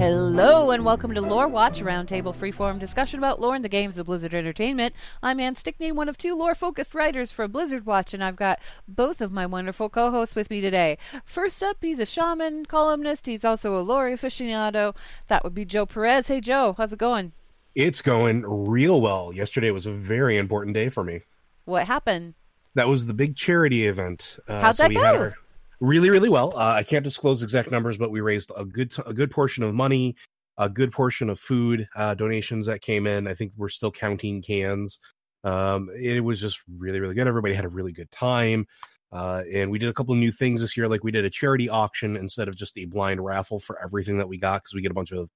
[0.00, 3.98] Hello and welcome to Lore Watch, a roundtable freeform discussion about lore and the games
[3.98, 4.94] of Blizzard Entertainment.
[5.22, 9.20] I'm Anne Stickney, one of two lore-focused writers for Blizzard Watch, and I've got both
[9.20, 10.96] of my wonderful co-hosts with me today.
[11.26, 13.26] First up, he's a shaman columnist.
[13.26, 14.96] He's also a lore aficionado.
[15.28, 16.28] That would be Joe Perez.
[16.28, 17.32] Hey, Joe, how's it going?
[17.74, 19.34] It's going real well.
[19.34, 21.24] Yesterday was a very important day for me.
[21.66, 22.32] What happened?
[22.74, 24.38] That was the big charity event.
[24.48, 25.02] Uh, How'd so that go?
[25.02, 25.34] Our,
[25.80, 26.56] really, really well.
[26.56, 29.74] Uh, I can't disclose exact numbers, but we raised a good a good portion of
[29.74, 30.16] money,
[30.58, 33.26] a good portion of food uh, donations that came in.
[33.26, 34.98] I think we're still counting cans.
[35.42, 37.26] Um, it was just really, really good.
[37.26, 38.66] Everybody had a really good time.
[39.12, 41.30] Uh, and we did a couple of new things this year, like we did a
[41.30, 44.82] charity auction instead of just a blind raffle for everything that we got, because we
[44.82, 45.28] get a bunch of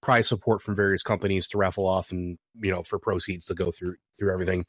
[0.00, 3.70] prize support from various companies to raffle off and you know for proceeds to go
[3.70, 4.64] through through everything.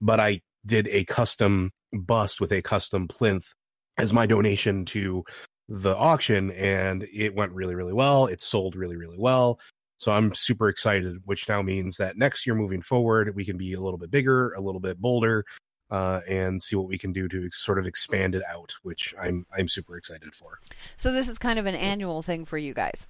[0.00, 3.54] But I did a custom bust with a custom plinth
[3.98, 5.24] as my donation to
[5.68, 8.26] the auction, and it went really, really well.
[8.26, 9.58] It sold really, really well.
[9.98, 13.72] So I'm super excited, which now means that next year moving forward, we can be
[13.72, 15.44] a little bit bigger, a little bit bolder,
[15.90, 19.46] uh, and see what we can do to sort of expand it out, which I'm
[19.56, 20.58] I'm super excited for.
[20.96, 23.08] So this is kind of an annual thing for you guys.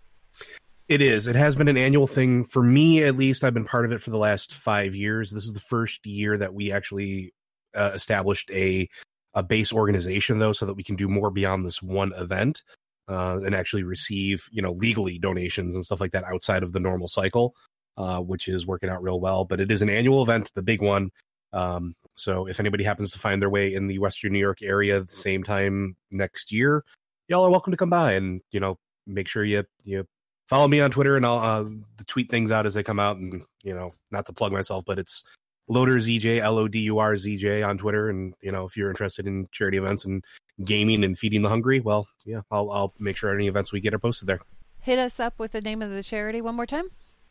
[0.88, 1.26] It is.
[1.26, 3.42] It has been an annual thing for me, at least.
[3.42, 5.32] I've been part of it for the last five years.
[5.32, 7.34] This is the first year that we actually
[7.74, 8.88] uh, established a
[9.36, 12.62] a base organization, though, so that we can do more beyond this one event
[13.06, 16.80] uh, and actually receive, you know, legally donations and stuff like that outside of the
[16.80, 17.54] normal cycle,
[17.96, 19.44] uh, which is working out real well.
[19.44, 21.10] But it is an annual event, the big one.
[21.52, 24.96] Um, so if anybody happens to find their way in the Western New York area
[24.96, 26.82] at the same time next year,
[27.28, 30.06] y'all are welcome to come by and you know make sure you you
[30.48, 31.64] follow me on Twitter and I'll uh,
[32.06, 33.18] tweet things out as they come out.
[33.18, 35.24] And you know, not to plug myself, but it's
[35.68, 38.08] Loader ZJ L O D U R Z J on Twitter.
[38.08, 40.24] And you know, if you're interested in charity events and
[40.64, 43.94] gaming and feeding the hungry, well, yeah, I'll I'll make sure any events we get
[43.94, 44.40] are posted there.
[44.78, 46.88] Hit us up with the name of the charity one more time.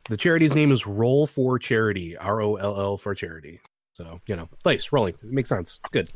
[0.09, 3.61] The charity's name is Roll for Charity, R O L L for Charity.
[3.93, 5.15] So you know, place rolling.
[5.23, 5.79] It makes sense.
[5.91, 6.11] Good.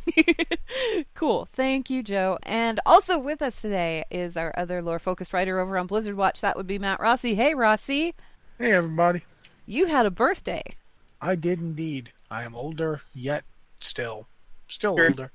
[1.13, 1.47] cool.
[1.53, 2.37] Thank you, Joe.
[2.43, 6.41] And also with us today is our other lore focused writer over on Blizzard Watch.
[6.41, 7.35] That would be Matt Rossi.
[7.35, 8.13] Hey, Rossi.
[8.57, 9.23] Hey, everybody.
[9.65, 10.63] You had a birthday.
[11.21, 12.11] I did indeed.
[12.31, 13.43] I am older, yet
[13.79, 14.27] still,
[14.67, 15.07] still Sure.
[15.07, 15.31] older.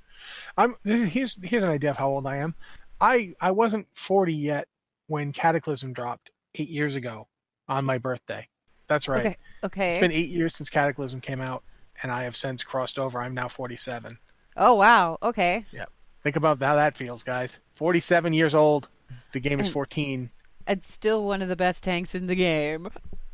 [0.57, 0.77] I'm.
[0.85, 2.55] Here's here's an idea of how old I am.
[3.01, 4.69] I I wasn't 40 yet
[5.09, 7.27] when Cataclysm dropped eight years ago
[7.69, 8.49] on my birthday.
[8.89, 9.27] That's right.
[9.27, 9.37] Okay.
[9.65, 9.91] Okay.
[9.93, 11.63] It's been eight years since Cataclysm came out,
[12.03, 13.21] and I have since crossed over.
[13.21, 14.19] I'm now 47.
[14.57, 15.19] Oh, wow.
[15.23, 15.65] Okay.
[15.73, 15.87] Yeah.
[16.23, 17.61] Think about how that feels, guys.
[17.73, 18.89] 47 years old.
[19.33, 20.31] The game is 14.
[20.67, 22.89] It's still one of the best tanks in the game.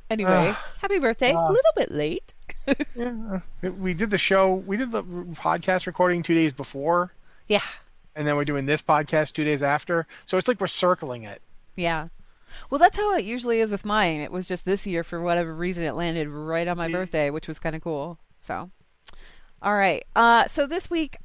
[0.09, 0.57] Anyway, Ugh.
[0.79, 1.33] happy birthday.
[1.33, 1.47] Ah.
[1.49, 2.33] a little bit late.
[2.95, 3.41] Yeah.
[3.63, 4.55] We did the show.
[4.55, 7.13] We did the podcast recording two days before,
[7.49, 7.63] Yeah.
[8.15, 10.07] and then we're doing this podcast two days after.
[10.27, 11.41] So it's like we're circling it.
[11.77, 12.09] Yeah.
[12.69, 14.21] Well, that's how it usually is with mine.
[14.21, 17.47] It was just this year, for whatever reason, it landed right on my birthday, which
[17.49, 18.19] was kind of cool.
[18.41, 18.71] So,
[19.63, 20.05] all right.
[20.17, 21.17] Uh, so this week,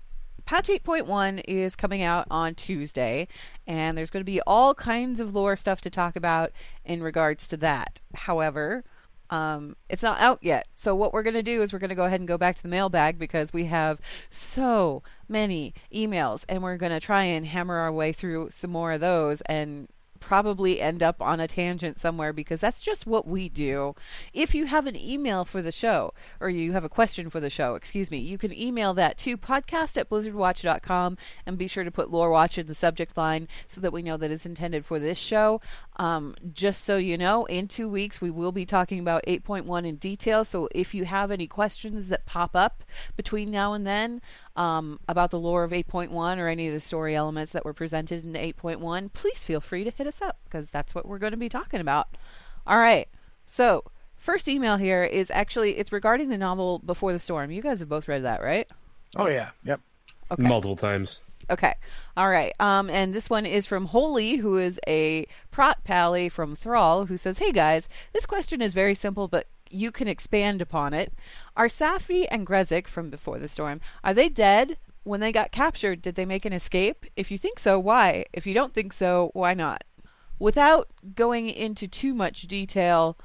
[0.46, 3.28] patch 8.1 is coming out on Tuesday,
[3.66, 6.52] and there's going to be all kinds of lore stuff to talk about
[6.86, 8.02] in regards to that.
[8.14, 8.84] However,
[9.30, 10.68] um, it's not out yet.
[10.76, 12.56] So what we're going to do is we're going to go ahead and go back
[12.58, 14.00] to the mailbag because we have
[14.30, 18.94] so many emails, and we're going to try and hammer our way through some more
[18.94, 19.88] of those and
[20.26, 23.94] probably end up on a tangent somewhere because that's just what we do.
[24.34, 27.50] If you have an email for the show or you have a question for the
[27.52, 31.92] show, excuse me, you can email that to podcast at blizzardwatch.com and be sure to
[31.92, 34.98] put Lore Watch in the subject line so that we know that it's intended for
[34.98, 35.62] this show.
[35.98, 39.98] Um, just so you know, in two weeks we will be talking about 8.1 in
[39.98, 40.44] detail.
[40.44, 42.84] So if you have any questions that pop up
[43.16, 44.22] between now and then,
[44.56, 48.24] um, about the lore of 8.1 or any of the story elements that were presented
[48.24, 51.38] in 8.1, please feel free to hit us up because that's what we're going to
[51.38, 52.08] be talking about.
[52.68, 53.08] All right.
[53.46, 53.84] So,
[54.18, 57.52] first email here is actually it's regarding the novel Before the Storm.
[57.52, 58.70] You guys have both read that, right?
[59.16, 59.52] Oh yeah.
[59.64, 59.82] Yep.
[60.32, 60.44] Okay.
[60.44, 61.22] Multiple times.
[61.50, 61.76] Okay.
[62.18, 62.54] All right.
[62.60, 67.18] Um, and this one is from Holy, who is a prot pally from Thrall, who
[67.18, 71.14] says, Hey guys, this question is very simple, but you can expand upon it.
[71.56, 74.78] Are Sapphi and Grizzek from Before the Storm, are they dead?
[75.04, 77.06] When they got captured, did they make an escape?
[77.16, 78.26] If you think so, why?
[78.34, 79.84] If you don't think so, why not?
[80.40, 83.18] Without going into too much detail,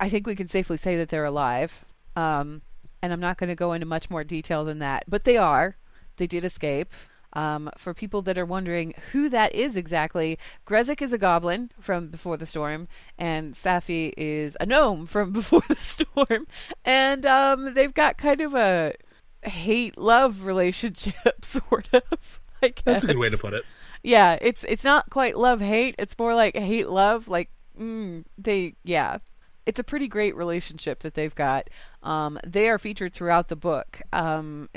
[0.00, 1.84] I think we can safely say that they're alive.
[2.16, 2.62] Um,
[3.02, 5.76] and I'm not going to go into much more detail than that, but they are.
[6.16, 6.92] They did escape.
[7.34, 12.08] Um, for people that are wondering who that is exactly, Grizzek is a goblin from
[12.08, 12.86] Before the Storm,
[13.18, 16.46] and Sapphi is a gnome from Before the Storm,
[16.84, 18.94] and um, they've got kind of a
[19.42, 22.40] hate love relationship, sort of.
[22.62, 23.64] I guess That's a good way to put it.
[24.04, 25.94] Yeah, it's it's not quite love hate.
[25.98, 27.26] It's more like hate love.
[27.26, 29.18] Like mm, they, yeah,
[29.64, 31.70] it's a pretty great relationship that they've got.
[32.02, 34.02] Um, they are featured throughout the book.
[34.12, 34.68] Um,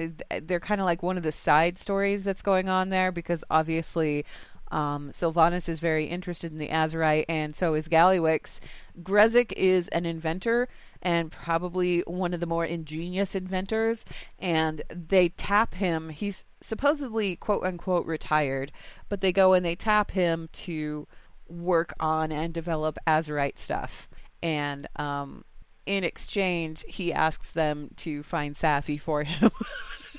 [0.41, 4.25] they're kind of like one of the side stories that's going on there because obviously.
[4.69, 8.59] Um, Sylvanas is very interested in the Azerite, and so is Gallywix.
[9.01, 10.67] Grezik is an inventor
[11.07, 14.03] and probably one of the more ingenious inventors,
[14.39, 16.09] and they tap him.
[16.09, 18.73] He's supposedly quote unquote retired,
[19.07, 21.07] but they go and they tap him to
[21.47, 24.09] work on and develop Azerite stuff.
[24.43, 25.45] And um,
[25.85, 29.51] in exchange, he asks them to find Sapphi for him.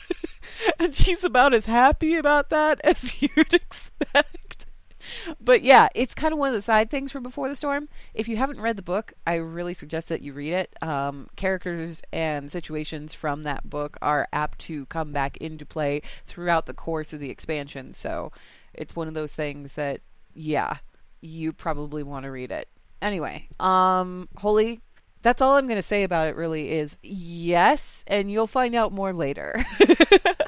[0.81, 4.48] and she's about as happy about that as you'd expect.
[5.41, 7.89] But yeah, it's kind of one of the side things from Before the Storm.
[8.15, 10.83] If you haven't read the book, I really suggest that you read it.
[10.83, 16.67] Um, characters and situations from that book are apt to come back into play throughout
[16.67, 17.95] the course of the expansion.
[17.95, 18.33] So
[18.75, 20.01] it's one of those things that,
[20.35, 20.79] yeah,
[21.21, 22.69] you probably want to read it.
[23.01, 24.81] Anyway, um, Holy,
[25.23, 28.93] that's all I'm going to say about it really is yes, and you'll find out
[28.93, 29.65] more later.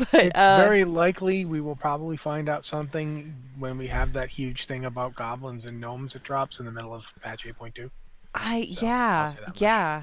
[0.12, 4.28] but It's uh, very likely we will probably find out something when we have that
[4.28, 7.90] huge thing about goblins and gnomes that drops in the middle of patch 8.2.
[8.34, 9.60] I So, yeah I'll say that much.
[9.60, 10.02] yeah.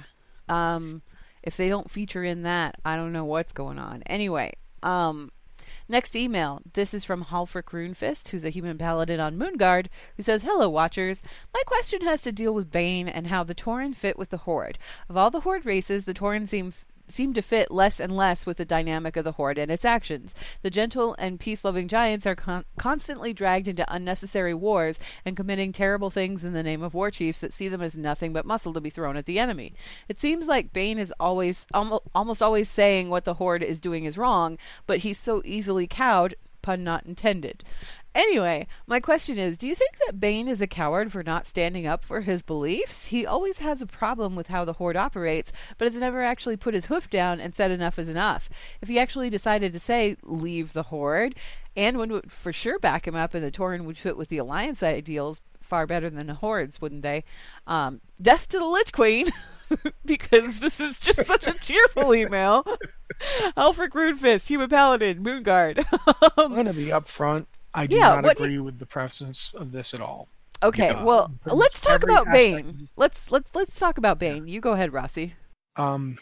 [0.50, 1.02] Um,
[1.44, 4.04] if they don't feature in that, I don't know what's going on.
[4.04, 4.54] Anyway,
[4.84, 5.32] um,
[5.88, 6.62] next email.
[6.74, 11.24] This is from Halfric Runefist, who's a human paladin on Moonguard, who says, "Hello, Watchers.
[11.54, 14.78] My question has to deal with Baine and how the Tauren fit with the Horde.
[15.10, 16.74] Of all the Horde races, the Tauren seem."
[17.10, 20.36] Seem to fit less and less with the dynamic of the Horde and its actions.
[20.62, 25.72] The gentle and peace loving giants are con- constantly dragged into unnecessary wars and committing
[25.72, 28.74] terrible things in the name of war chiefs that see them as nothing but muscle
[28.74, 29.74] to be thrown at the enemy.
[30.10, 34.06] It seems like Baine is always almo- almost always saying what the Horde is doing
[34.06, 37.64] is wrong, but he's so easily cowed, pun not intended.
[38.18, 41.86] Anyway, my question is do you think that Baine is a coward for not standing
[41.86, 43.06] up for his beliefs?
[43.06, 46.74] He always has a problem with how the Horde operates, but has never actually put
[46.74, 48.50] his hoof down and said enough is enough.
[48.82, 51.36] If he actually decided to say, leave the Horde,
[51.76, 54.82] Anne would for sure back him up, and the Tauren would fit with the Alliance
[54.82, 57.24] ideals far better than the Hordes, wouldn't they?
[57.68, 59.28] Um, death to the Lich Queen,
[60.06, 62.66] because this is just such a cheerful email.
[63.58, 65.86] Alfred Runefist, Human Paladin, Moonguard.
[66.36, 67.46] I'm um, going to be upfront.
[67.78, 70.28] I do Yeah, not what do agree with the presence of this at all.
[70.64, 72.34] okay, Yeah, well, let's talk about aspect.
[72.34, 72.90] Baine.
[72.96, 74.48] Let's let's let's talk about Baine.
[74.48, 75.36] You go ahead, Rossi.
[75.76, 76.18] Um,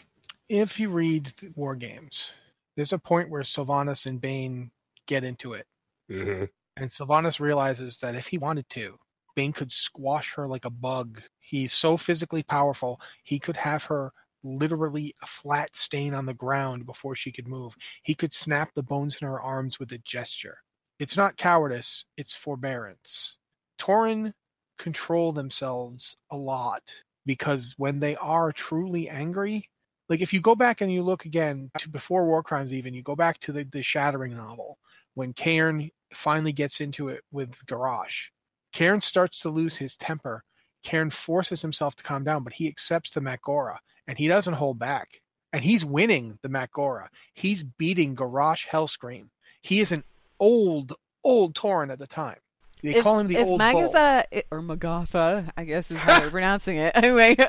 [0.50, 2.32] if you read War Crimes,
[2.76, 4.70] there's a point where Sylvanas and Baine
[5.06, 5.66] get into it,
[6.10, 6.44] hmm
[6.76, 8.98] and Sylvanas realizes that if he wanted to,
[9.34, 11.22] Baine could squash her like a bug.
[11.40, 14.12] He's so physically powerful, he could have her
[14.44, 17.74] literally a flat stain on the ground before she could move.
[18.02, 20.58] He could snap the bones in her arms with a gesture.
[20.98, 23.36] It's not cowardice, it's forbearance.
[23.78, 24.32] Tauren
[24.78, 26.82] control themselves a lot
[27.26, 29.68] because when they are truly angry,
[30.08, 33.02] like if you go back and you look again to before War Crimes, even you
[33.02, 34.78] go back to the, the Shattering novel
[35.14, 38.28] when Cairn finally gets into it with Garrosh.
[38.72, 40.44] Cairn starts to lose his temper.
[40.82, 43.76] Cairn forces himself to calm down, but he accepts the Makgora
[44.06, 45.20] and he doesn't hold back.
[45.52, 47.08] And he's winning the Makgora.
[47.34, 49.28] He's beating Garrosh Hellscream.
[49.62, 50.04] He is an
[50.40, 52.38] old, old Tauren at the time.
[52.82, 53.68] They if, call him the if old bull.
[53.92, 56.92] Magatha i- or Magatha, I guess is how they're pronouncing it.
[56.96, 57.36] Anyway,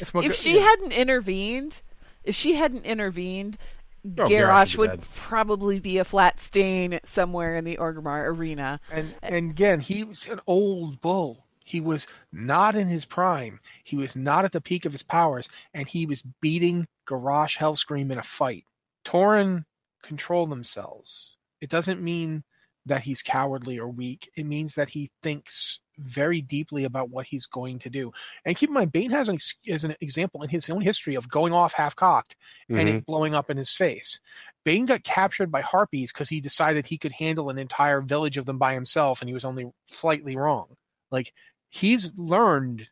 [0.00, 0.62] If, Mag- if she yeah.
[0.62, 1.82] hadn't intervened,
[2.24, 3.56] if she hadn't intervened,
[4.04, 5.02] Oh, Garrosh would dead.
[5.14, 8.80] probably be a flat stain somewhere in the Orgrimmar arena.
[8.90, 11.44] And and again, he was an old bull.
[11.64, 13.60] He was not in his prime.
[13.84, 18.10] He was not at the peak of his powers, and he was beating Garrosh Hellscream
[18.10, 18.64] in a fight.
[19.04, 19.64] Tauren
[20.02, 21.31] control themselves.
[21.62, 22.44] It doesn't mean
[22.86, 24.28] that he's cowardly or weak.
[24.36, 28.10] It means that he thinks very deeply about what he's going to do.
[28.44, 31.14] And keep in mind, Baine has an, ex- as an example in his own history
[31.14, 32.34] of going off half cocked
[32.68, 32.98] and Mhm.
[32.98, 34.20] it blowing up in his face.
[34.64, 38.46] Baine got captured by harpies because he decided he could handle an entire village of
[38.46, 40.66] them by himself, and he was only slightly wrong.
[41.12, 41.32] Like
[41.70, 42.88] he's learned,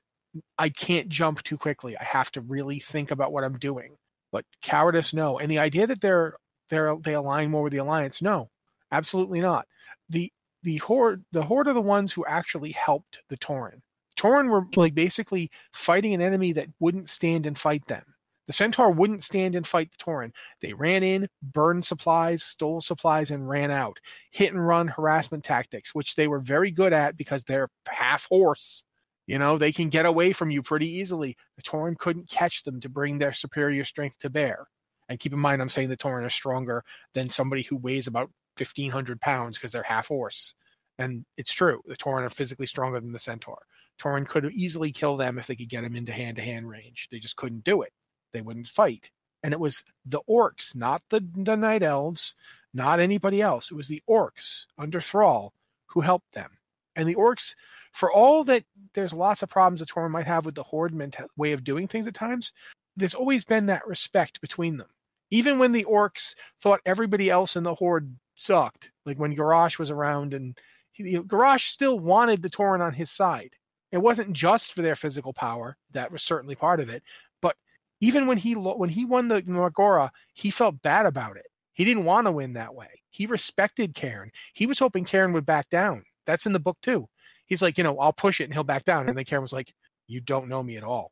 [0.57, 1.97] I can't jump too quickly.
[1.99, 3.97] I have to really think about what I'm doing.
[4.31, 5.41] But cowardice, no.
[5.41, 6.37] And the idea that they're
[6.69, 8.49] they're they align more with the alliance, no,
[8.93, 9.67] absolutely not.
[10.09, 10.33] The
[10.63, 13.81] the horde the horde are the ones who actually helped the Tauren.
[14.17, 18.05] Tauren were like basically fighting an enemy that wouldn't stand and fight them.
[18.47, 20.33] The Centaur wouldn't stand and fight the Tauren.
[20.61, 23.99] They ran in, burned supplies, stole supplies, and ran out.
[24.33, 28.83] Hit and run harassment tactics, which they were very good at because they're half horse.
[29.29, 31.37] You know, they can get away from you pretty easily.
[31.57, 34.67] The Tauren couldn't catch them to bring their superior strength to bear.
[35.09, 36.83] And keep in mind, I'm saying the Tauren are stronger
[37.15, 40.55] than somebody who weighs about 1,500 pounds because they're half horse.
[40.99, 41.81] And it's true.
[41.87, 43.59] The Tauren are physically stronger than the Centaur.
[44.01, 47.09] Tauren could easily kill them if they could get them into hand to hand range.
[47.11, 47.93] They just couldn't do it.
[48.33, 49.11] They wouldn't fight.
[49.43, 52.35] And it was the orcs, not the, the night elves,
[52.75, 53.71] not anybody else.
[53.71, 55.53] It was the orcs under Thrall
[55.87, 56.51] who helped them.
[56.97, 57.55] And the orcs,
[57.93, 58.65] for all that
[58.95, 61.89] there's lots of problems that Tauren might have with the horde menta- way of doing
[61.89, 62.53] things at times,
[62.97, 64.89] there's always been that respect between them.
[65.31, 69.91] Even when the orcs thought everybody else in the horde sucked, like when Garrosh was
[69.91, 70.59] around and
[70.93, 73.51] he, you know, still wanted the Tauren on his side.
[73.93, 77.03] It wasn't just for their physical power; that was certainly part of it.
[77.43, 77.57] But
[78.01, 81.47] even when he when he won the Makgora, he felt bad about it.
[81.73, 82.89] He didn't want to win that way.
[83.11, 84.31] He respected Cairn.
[84.55, 86.05] He was hoping Cairn would back down.
[86.27, 87.09] That's in the book too.
[87.47, 89.09] He's like, you know, I'll push it and he'll back down.
[89.09, 89.73] And then Cairn was like,
[90.07, 91.11] you don't know me at all.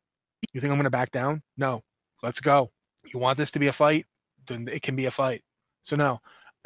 [0.53, 1.41] You think I'm going to back down?
[1.57, 1.83] No.
[2.23, 2.71] Let's go.
[3.13, 4.05] You want this to be a fight?
[4.47, 5.43] Then it can be a fight.
[5.81, 6.19] So no,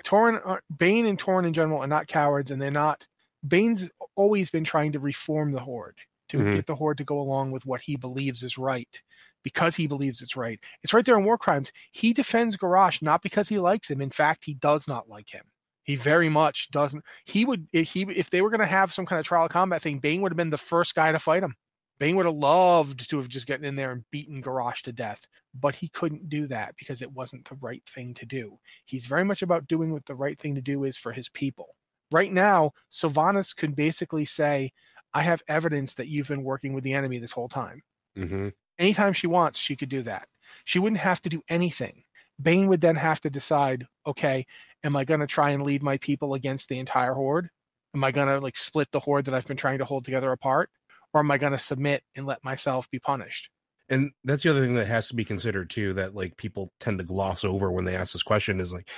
[0.03, 3.05] Tauren, Baine and Tauren in general are not cowards, and they're not.
[3.47, 5.97] Baine's always been trying to reform the Horde
[6.29, 6.53] to Mhm.
[6.53, 9.01] get the Horde to go along with what he believes is right,
[9.43, 10.59] because he believes it's right.
[10.81, 11.71] It's right there in War Crimes.
[11.91, 14.01] He defends Garrosh not because he likes him.
[14.01, 15.45] In fact, he does not like him.
[15.83, 17.03] He very much doesn't.
[17.25, 19.81] He would if he if they were going to have some kind of trial combat
[19.81, 21.55] thing, Baine would have been the first guy to fight him.
[22.03, 25.25] Baine would have loved to have just gotten in there and beaten Garrosh to death,
[25.53, 28.59] but he couldn't do that because it wasn't the right thing to do.
[28.83, 31.77] He's very much about doing what the right thing to do is for his people.
[32.11, 34.73] Right now, Sylvanas could basically say,
[35.13, 37.81] I have evidence that you've been working with the enemy this whole time.
[38.17, 40.27] hmm Anytime she wants, she could do that.
[40.65, 42.03] She wouldn't have to do anything.
[42.41, 44.45] Baine would then have to decide, okay,
[44.83, 47.49] am I going to try and lead my people against the entire horde?
[47.95, 50.33] Am I going to like split the horde that I've been trying to hold together
[50.33, 50.69] apart?
[51.13, 53.49] Or am I going to submit and let myself be punished?
[53.89, 56.97] and that's the other thing that has to be considered too that like people tend
[56.99, 58.89] to gloss over when they ask this question is like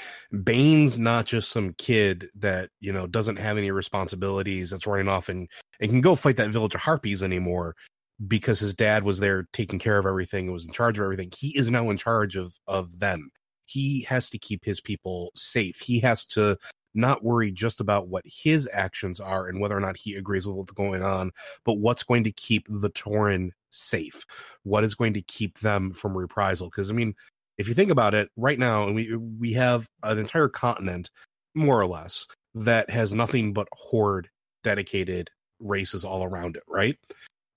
[0.43, 5.27] baine's not just some kid that you know doesn't have any responsibilities that's running off
[5.27, 5.49] and,
[5.81, 7.75] and can go fight that village of harpies anymore
[8.27, 11.31] because his dad was there taking care of everything and was in charge of everything.
[11.37, 13.29] He is now in charge of of them.
[13.65, 15.79] He has to keep his people safe.
[15.79, 16.57] He has to
[16.95, 20.55] not worry just about what his actions are and whether or not he agrees with
[20.55, 21.31] what's going on
[21.63, 24.25] but what's going to keep the Tauren safe
[24.63, 27.13] what is going to keep them from reprisal because i mean
[27.57, 31.09] if you think about it right now and we we have an entire continent
[31.53, 34.29] more or less that has nothing but horde
[34.63, 36.97] dedicated races all around it right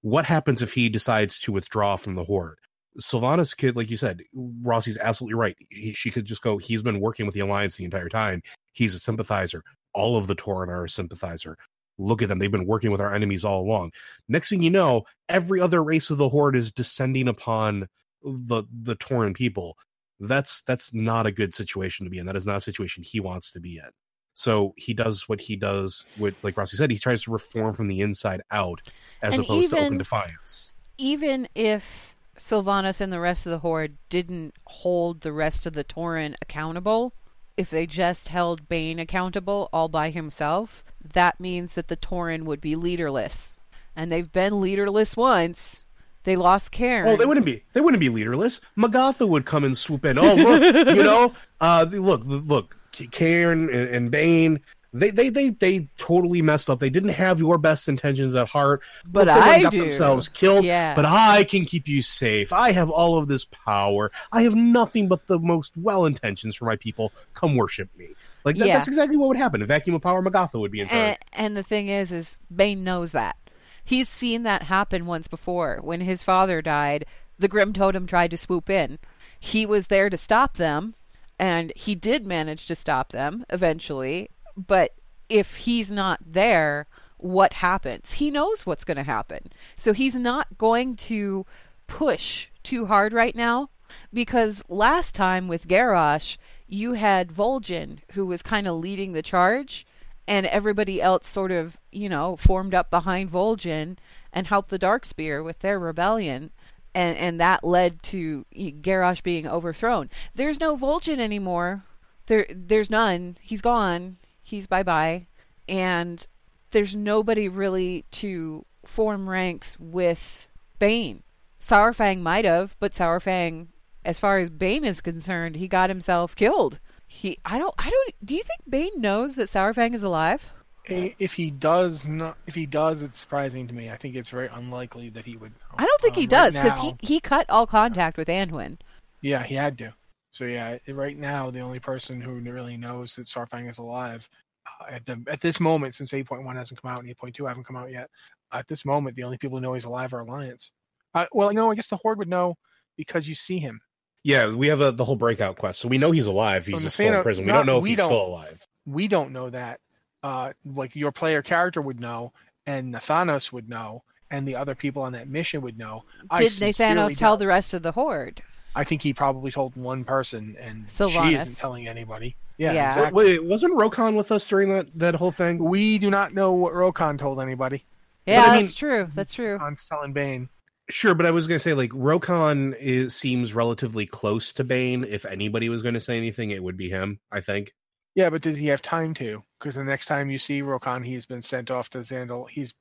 [0.02, 2.58] what happens if he decides to withdraw from the horde
[3.00, 5.56] Sylvanas could, like you said, Rossi's absolutely right.
[5.70, 8.42] He, she could just go, he's been working with the Alliance the entire time.
[8.78, 9.64] He's a sympathizer.
[9.92, 11.58] All of the Tauren are a sympathizer.
[11.98, 12.38] Look at them.
[12.38, 13.90] They've been working with our enemies all along.
[14.28, 17.88] Next thing you know, every other race of the Horde is descending upon
[18.22, 19.76] the the Tauren people.
[20.20, 22.26] That's that's not a good situation to be in.
[22.26, 23.90] That is not a situation he wants to be in.
[24.34, 27.88] So he does what he does with, like Rossi said, he tries to reform from
[27.88, 28.80] the inside out
[29.20, 30.72] as And opposed to open defiance.
[30.98, 35.82] Even if Sylvanas and the rest of the Horde didn't hold the rest of the
[35.82, 37.12] Tauren accountable,
[37.58, 42.60] if they just held Baine accountable all by himself, that means that the Tauren would
[42.60, 43.56] be leaderless.
[43.96, 45.82] And they've been leaderless once.
[46.22, 47.08] They lost Cairn.
[47.08, 47.64] Oh, they wouldn't be.
[47.72, 48.60] They wouldn't be leaderless.
[48.76, 50.18] Magatha would come and swoop in.
[50.18, 52.76] Oh, look, you know, uh, look, look,
[53.10, 54.60] Cairn and, and Baine.
[54.92, 56.78] They they they they totally messed up.
[56.78, 58.80] They didn't have your best intentions at heart.
[59.06, 59.80] But they I got do.
[59.80, 60.64] themselves killed.
[60.64, 60.94] Yeah.
[60.94, 62.52] But I can keep you safe.
[62.52, 64.10] I have all of this power.
[64.32, 67.12] I have nothing but the most well intentions for my people.
[67.34, 68.08] Come worship me.
[68.44, 68.74] Like that, Yeah.
[68.74, 69.60] that's exactly what would happen.
[69.60, 71.06] A vacuum of power, Magatha would be in charge.
[71.06, 73.36] And, and the thing is, is Baine knows that.
[73.84, 75.80] He's seen that happen once before.
[75.82, 77.04] When his father died,
[77.38, 78.98] the Grim Totem tried to swoop in.
[79.40, 80.94] He was there to stop them,
[81.38, 84.30] and he did manage to stop them eventually.
[84.58, 84.94] But
[85.28, 86.86] if he's not there,
[87.16, 88.14] what happens?
[88.14, 89.52] He knows what's going to happen.
[89.76, 91.46] So he's not going to
[91.86, 93.70] push too hard right now
[94.12, 96.36] because last time with Garrosh,
[96.66, 99.86] you had Vol'jin who was kind of leading the charge
[100.26, 103.96] and everybody else sort of, you know, formed up behind Vol'jin
[104.32, 106.50] and helped the Darkspear with their rebellion.
[106.94, 110.10] And, and that led to Garrosh being overthrown.
[110.34, 111.84] There's no Vol'jin anymore.
[112.26, 113.36] There, there's none.
[113.40, 114.18] He's gone.
[114.48, 115.26] He's bye bye.
[115.68, 116.26] And
[116.70, 121.22] there's nobody really to form ranks with Baine.
[121.60, 123.66] Saurfang might have, but Saurfang,
[124.04, 126.78] as far as Baine is concerned, he got himself killed.
[127.06, 128.14] He, I don't, I don't.
[128.24, 130.46] Do you think Baine knows that Saurfang is alive?
[130.86, 133.90] If he does not, if he does, it's surprising to me.
[133.90, 135.52] I think it's very unlikely that he would.
[135.76, 138.78] I don't think Um, he does because he he cut all contact with Anduin.
[139.20, 139.92] Yeah, he had to.
[140.30, 144.28] So yeah, right now the only person who really knows that Saurfang is alive
[144.66, 147.76] uh, at the at this moment, since 8.1 hasn't come out and 8.2 haven't come
[147.76, 148.08] out yet,
[148.52, 150.70] at this moment the only people who know he's alive are Alliance.
[151.14, 152.54] Uh, well, no, I guess the Horde would know
[152.96, 153.80] because you see him.
[154.24, 156.66] yeah, we have a, the whole breakout quest, so we know he's alive.
[156.66, 157.46] He's just still in prison.
[157.46, 158.66] We not- don't know if he's still alive.
[158.86, 159.80] We don't know that.
[160.22, 162.32] Uh, like your player character would know,
[162.66, 166.04] and Nathanos would know, and the other people on that mission would know.
[166.36, 168.42] Did sincerely Nathanos tell doubt- the rest of the horde?
[168.78, 171.42] I think he probably told one person, and she Sylvanas.
[171.42, 172.36] isn't telling anybody.
[172.58, 172.88] Yeah, Yeah.
[172.88, 173.24] exactly.
[173.24, 175.58] Wait, wasn't Rokhan with us during that that whole thing?
[175.58, 177.84] We do not know what Rokhan told anybody.
[178.26, 179.08] Yeah, I mean- that's true.
[179.14, 179.58] That's true.
[179.60, 180.48] On telling Baine.
[180.90, 185.04] Sure, but I was gonna say like Rokhan is seems relatively close to Baine.
[185.04, 187.20] If anybody was gonna say anything, it would be him.
[187.32, 187.74] I think.
[188.14, 189.42] Yeah, but does he have time to?
[189.58, 192.48] Because the next time you see Rokhan, he's been sent off to Zandal.
[192.48, 192.74] He's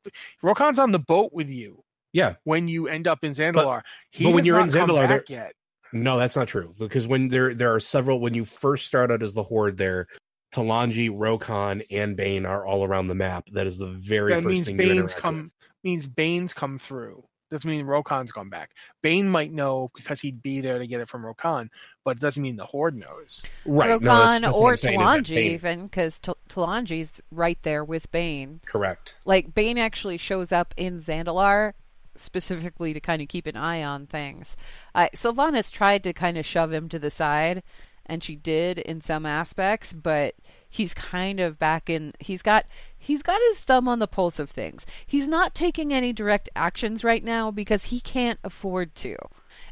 [0.43, 3.81] Rokhan's on the boat with you Yeah, when you end up in Zandalar.
[4.11, 5.53] he but when you're in not come Zandalar, back yet.
[5.93, 6.73] No, that's not true.
[6.77, 10.07] Because when there there are several when you first start out as the Horde there,
[10.53, 13.47] Talanji, Rokhan, and Baine are all around the map.
[13.51, 15.53] That is the very That first means thing you Baine's interact come with.
[15.83, 17.23] means Baine's come through.
[17.49, 18.71] Doesn't mean Rokhan's gone back.
[19.01, 21.69] Baine might know because he'd be there to get it from Rokhan,
[22.03, 23.41] but it doesn't mean the Horde knows.
[23.65, 23.91] Right.
[23.91, 26.19] Rokhan no, that's, that's or I'm saying, is that Talanji, even because
[26.49, 28.59] Talanji's right there with Baine.
[28.65, 29.15] Correct.
[29.23, 31.73] Like Baine actually shows up in Zandalar
[32.19, 34.55] specifically to kind of keep an eye on things.
[34.93, 37.63] Uh, Sylvanas tried to kind of shove him to the side,
[38.05, 40.35] and she did in some aspects, but
[40.69, 42.13] he's kind of back in.
[42.19, 42.65] He's got
[42.97, 44.85] he's got his thumb on the pulse of things.
[45.05, 49.15] He's not taking any direct actions right now because he can't afford to.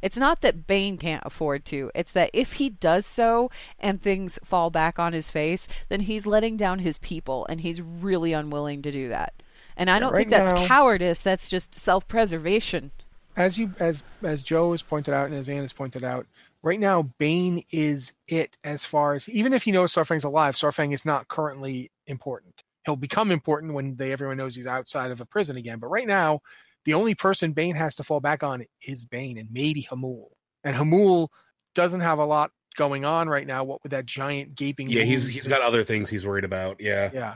[0.01, 1.91] It's not that Baine can't afford to.
[1.95, 6.25] It's that if he does so and things fall back on his face, then he's
[6.25, 9.33] letting down his people, and he's really unwilling to do that.
[9.77, 11.21] And I don't right think that's now- cowardice.
[11.21, 12.91] That's just self-preservation.
[13.37, 16.25] As you as as Joe has pointed out and as Anne has pointed out,
[16.63, 20.93] right now Baine is it as far as even if he knows Saurfang's alive, Saurfang
[20.93, 22.63] is not currently important.
[22.85, 25.79] He'll become important when they everyone knows he's outside of a prison again.
[25.79, 26.39] But right now,
[26.85, 30.29] the only person Baine has to fall back on is Baine and maybe Hamuul.
[30.63, 31.27] And Hamuul
[31.73, 33.63] doesn't have a lot going on right now.
[33.65, 36.79] What with that giant gaping Yeah, he's he's got other things he's worried about.
[36.79, 37.09] Yeah.
[37.13, 37.35] yeah.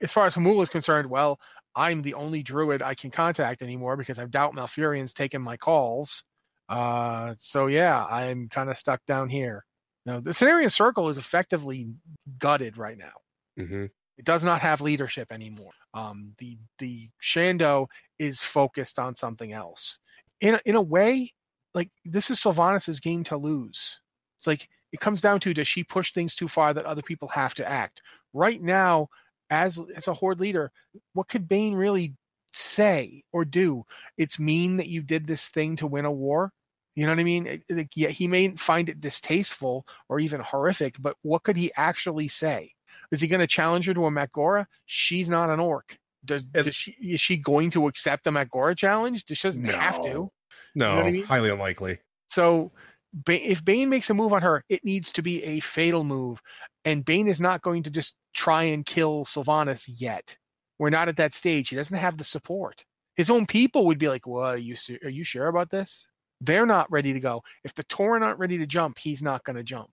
[0.00, 1.38] As far as Hamuul is concerned, well,
[1.74, 6.24] I'm the only druid I can contact anymore because I doubt Malfurion's taken my calls.
[6.68, 9.64] Uh, so yeah, I'm kind of stuck down here.
[10.06, 11.88] Now, the Cenarion Circle is effectively
[12.38, 13.12] gutted right now.
[13.56, 13.86] hmm
[14.18, 15.72] It does not have leadership anymore.
[15.94, 17.86] Um, the the Shando
[18.18, 19.98] is focused on something else.
[20.40, 21.32] In a, in a way,
[21.74, 24.00] like this is Sylvanas' game to lose.
[24.38, 27.28] It's like it comes down to does she push things too far that other people
[27.28, 28.02] have to act?
[28.32, 29.08] Right now,
[29.50, 30.72] as as a horde leader,
[31.12, 32.14] what could Baine really
[32.52, 33.84] say or do?
[34.16, 36.52] It's mean that you did this thing to win a war.
[36.94, 37.46] You know what I mean?
[37.46, 41.70] It- it- yeah, he may find it distasteful or even horrific, but what could he
[41.76, 42.72] actually say?
[43.12, 44.66] Is he going to challenge her to a Makgora?
[44.86, 45.96] She's not an orc.
[46.24, 49.24] Does, does she is she going to accept the Makgora challenge?
[49.28, 50.30] She doesn't have to.
[50.74, 50.96] No.
[50.96, 51.24] know I mean?
[51.24, 51.98] highly unlikely.
[52.28, 52.72] So
[53.28, 56.40] if Baine makes a move on her, it needs to be a fatal move.
[56.86, 60.36] And Baine is not going to just try and kill Sylvanas yet.
[60.78, 61.68] We're not at that stage.
[61.68, 62.84] He doesn't have the support.
[63.16, 66.06] His own people would be like, "Well, are you are you sure about this?"
[66.40, 67.42] They're not ready to go.
[67.64, 69.90] If the Tauren aren't ready to jump, he's not going to jump.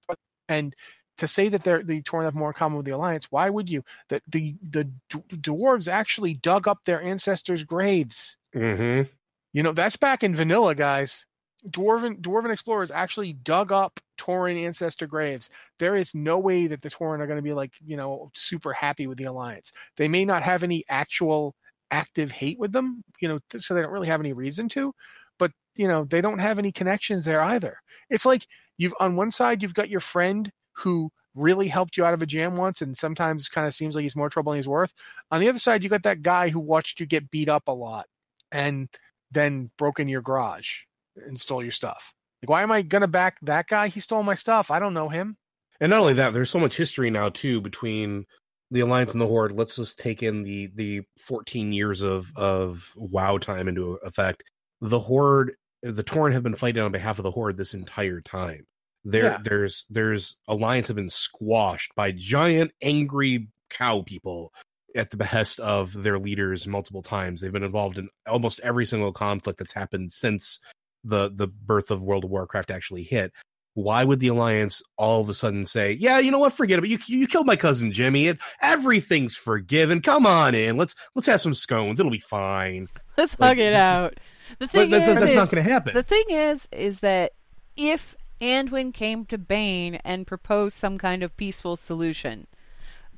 [0.47, 0.75] And
[1.17, 3.69] to say that they're the Tauren have more in common with the Alliance, why would
[3.69, 3.83] you?
[4.09, 8.37] That the the dwarves actually dug up their ancestors' graves.
[8.55, 9.09] Mm-hmm.
[9.53, 11.25] You know, that's back in vanilla, guys.
[11.67, 15.49] Dwarven dwarven explorers actually dug up Tauren ancestor graves.
[15.79, 18.73] There is no way that the Tauren are going to be like, you know, super
[18.73, 19.71] happy with the alliance.
[19.97, 21.55] They may not have any actual
[21.91, 24.93] active hate with them, you know, so they don't really have any reason to,
[25.37, 27.77] but you know, they don't have any connections there either.
[28.09, 28.45] It's like
[28.77, 32.27] you've on one side you've got your friend who really helped you out of a
[32.27, 34.93] jam once and sometimes kind of seems like he's more trouble than he's worth.
[35.31, 37.71] On the other side, you got that guy who watched you get beat up a
[37.71, 38.05] lot
[38.51, 38.87] and
[39.31, 40.81] then broke in your garage
[41.15, 42.13] and stole your stuff.
[42.43, 43.87] Like, why am I gonna back that guy?
[43.87, 44.69] He stole my stuff.
[44.69, 45.37] I don't know him.
[45.79, 48.25] And not only that, there's so much history now too between
[48.69, 49.53] the Alliance and the Horde.
[49.53, 54.43] Let's just take in the the 14 years of of WoW time into effect.
[54.81, 58.65] The Horde, the Tauren have been fighting on behalf of the Horde this entire time.
[59.05, 59.37] There, yeah.
[59.41, 64.51] there's there's Alliance have been squashed by giant angry cow people
[64.95, 67.41] at the behest of their leaders multiple times.
[67.41, 70.59] They've been involved in almost every single conflict that's happened since
[71.03, 73.31] the the birth of World of Warcraft actually hit.
[73.75, 76.53] Why would the Alliance all of a sudden say, "Yeah, you know what?
[76.53, 76.87] Forget it.
[76.87, 78.27] You you killed my cousin Jimmy.
[78.27, 80.01] It, everything's forgiven.
[80.01, 80.77] Come on in.
[80.77, 81.99] Let's let's have some scones.
[81.99, 82.87] It'll be fine.
[83.17, 84.19] Let's like, hug it out."
[84.59, 85.93] The thing that's, is, that's is, not going to happen.
[85.93, 87.31] The thing is, is that
[87.75, 92.47] if Anduin came to Baine and proposed some kind of peaceful solution,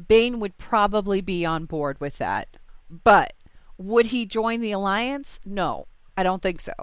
[0.07, 2.57] Baine would probably be on board with that.
[2.89, 3.33] But
[3.77, 5.39] would he join the alliance?
[5.45, 6.73] No, I don't think so.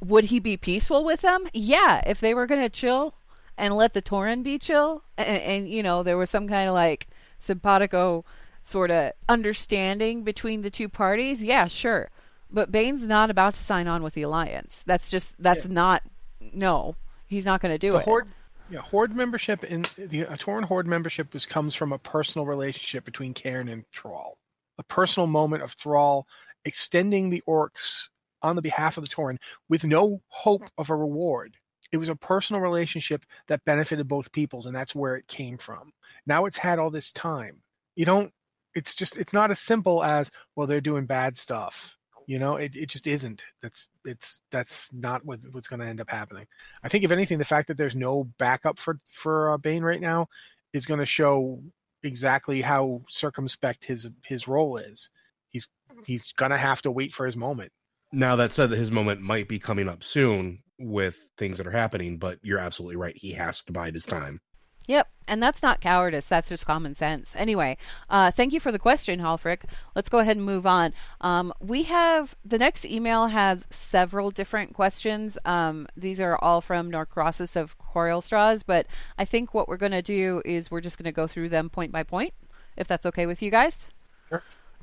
[0.00, 1.48] Would he be peaceful with them?
[1.52, 3.14] Yeah, if they were going to chill
[3.56, 6.74] and let the Tauren be chill, and, and you know there was some kind of
[6.74, 8.24] like simpatico
[8.62, 11.42] sort of understanding between the two parties.
[11.42, 12.10] Yeah, sure.
[12.50, 14.82] But Baine's not about to sign on with the alliance.
[14.86, 15.74] That's just that's yeah.
[15.74, 16.02] not
[16.40, 16.96] no.
[17.26, 18.04] He's not going to do the it.
[18.04, 18.28] Horde,
[18.70, 23.04] yeah, Horde membership in the a Tauren Horde membership was comes from a personal relationship
[23.04, 24.38] between Cairn and Thrall,
[24.78, 26.26] a personal moment of Thrall
[26.64, 28.08] extending the orcs
[28.42, 31.56] on the behalf of the Tauren with no hope of a reward.
[31.92, 35.92] It was a personal relationship that benefited both peoples, and that's where it came from.
[36.26, 37.60] Now it's had all this time.
[37.96, 38.32] You don't.
[38.74, 39.18] It's just.
[39.18, 40.66] It's not as simple as well.
[40.66, 41.96] They're doing bad stuff.
[42.26, 43.44] You know, it, it just isn't.
[43.60, 46.46] That's it's that's not what, what's going to end up happening.
[46.82, 50.00] I think if anything, the fact that there's no backup for for uh, Baine right
[50.00, 50.28] now
[50.72, 51.60] is going to show
[52.02, 55.10] exactly how circumspect his his role is.
[55.50, 55.68] He's
[56.06, 57.72] he's going to have to wait for his moment.
[58.12, 61.72] Now that said, that his moment might be coming up soon with things that are
[61.72, 63.16] happening, but you're absolutely right.
[63.16, 64.40] He has to bide his time.
[64.88, 66.26] Yep, and that's not cowardice.
[66.26, 67.36] That's just common sense.
[67.36, 67.76] Anyway,
[68.10, 69.62] uh, thank you for the question, Halfrick.
[69.94, 70.92] Let's go ahead and move on.
[71.20, 75.38] Um, we have the next email has several different questions.
[75.44, 79.92] Um, these are all from Norcrosis of Coral Straws, but I think what we're going
[79.92, 82.34] to do is we're just going to go through them point by point,
[82.76, 83.88] if that's okay with you guys.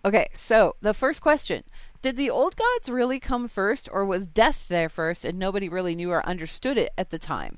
[0.05, 1.63] Okay, so the first question
[2.01, 5.95] Did the old gods really come first, or was death there first and nobody really
[5.95, 7.57] knew or understood it at the time?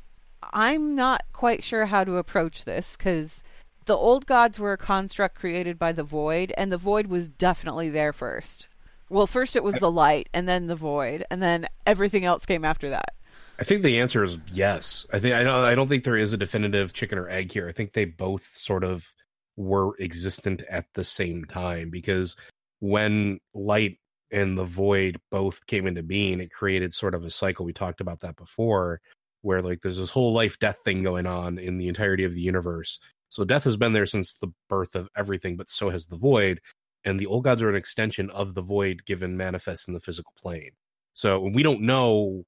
[0.54, 3.44] I'm not quite sure how to approach this because
[3.86, 7.90] the old gods were a construct created by the void, and the void was definitely
[7.90, 8.68] there first.
[9.10, 12.64] Well, first it was the light, and then the void, and then everything else came
[12.64, 13.14] after that.
[13.60, 15.06] I think the answer is yes.
[15.14, 15.54] I think I don't.
[15.54, 17.68] I don't think there is a definitive chicken or egg here.
[17.68, 19.14] I think they both sort of
[19.62, 22.36] were existent at the same time because
[22.80, 24.00] when light
[24.32, 27.66] and the void both came into being, it created sort of a cycle.
[27.66, 29.02] We talked about that before,
[29.42, 32.42] where like there's this whole life death thing going on in the entirety of the
[32.42, 33.00] universe.
[33.30, 36.60] So death has been there since the birth of everything, but so has the void.
[37.06, 40.34] And the old gods are an extension of the void given manifest in the physical
[40.42, 40.72] plane.
[41.14, 42.44] So we don't know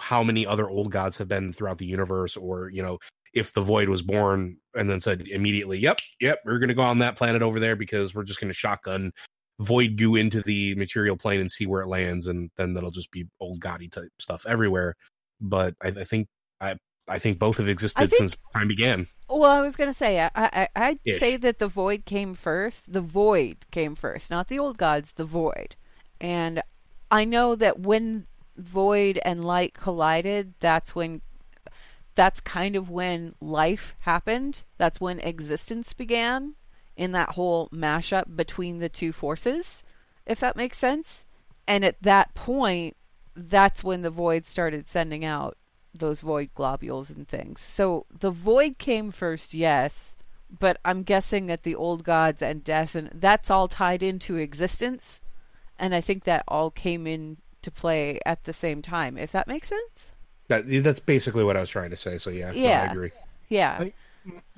[0.00, 2.98] how many other old gods have been throughout the universe, or you know,
[3.36, 6.82] if the void was born and then said immediately, "Yep, yep, we're going to go
[6.82, 9.12] on that planet over there because we're just going to shotgun
[9.60, 13.10] void goo into the material plane and see where it lands, and then that'll just
[13.10, 14.96] be old gaudy type stuff everywhere."
[15.40, 16.28] but I, I think
[16.60, 16.76] I
[17.08, 19.06] I think both have existed think, since time began.
[19.28, 21.20] Well, I was going to say I, I I'd Ish.
[21.20, 22.92] say that the void came first.
[22.92, 25.12] The void came first, not the old gods.
[25.12, 25.76] The void,
[26.20, 26.60] and
[27.10, 31.20] I know that when void and light collided, that's when
[32.16, 34.64] that's kind of when life happened.
[34.78, 36.54] That's when existence began
[36.96, 39.84] in that whole mashup between the two forces,
[40.24, 41.26] if that makes sense.
[41.68, 42.96] And at that point,
[43.36, 45.56] that's when the void started sending out
[45.94, 47.60] those void globules and things.
[47.60, 50.16] So the void came first, yes,
[50.58, 55.20] but I'm guessing that the old gods and death and that's all tied into existence,
[55.78, 59.18] and I think that all came into play at the same time.
[59.18, 60.12] If that makes sense.
[60.48, 62.18] That that's basically what I was trying to say.
[62.18, 63.10] So yeah, yeah, no, I agree.
[63.48, 63.78] Yeah.
[63.80, 63.92] I,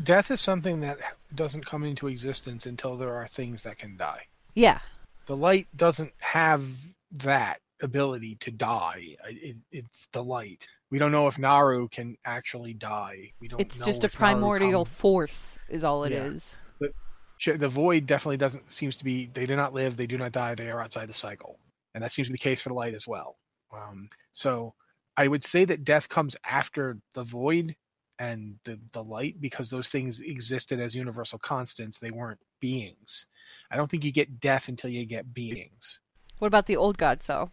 [0.03, 0.99] Death is something that
[1.35, 4.23] doesn't come into existence until there are things that can die.
[4.55, 4.81] Yeah.
[5.27, 6.67] The light doesn't have
[7.13, 9.17] that ability to die.
[9.29, 10.67] It, it's the light.
[10.91, 13.33] We don't know if Naaru can actually die.
[13.41, 13.61] We don't.
[13.61, 16.57] It's know just a primordial force, is all it is.
[16.81, 16.89] Yeah.
[17.37, 19.27] Sh- The void definitely doesn't seems to be.
[19.27, 19.97] They do not live.
[19.97, 20.55] They do not die.
[20.55, 21.59] They are outside the cycle,
[21.95, 23.37] and that seems to be the case for the light as well.
[23.73, 24.73] Um, so
[25.19, 27.75] I would say that death comes after the void
[28.21, 31.99] and the the light because those things existed as universal constants.
[31.99, 33.27] They weren't beings.
[33.71, 35.99] I don't think you get death until you get beings.
[36.39, 37.51] What about the old gods, though?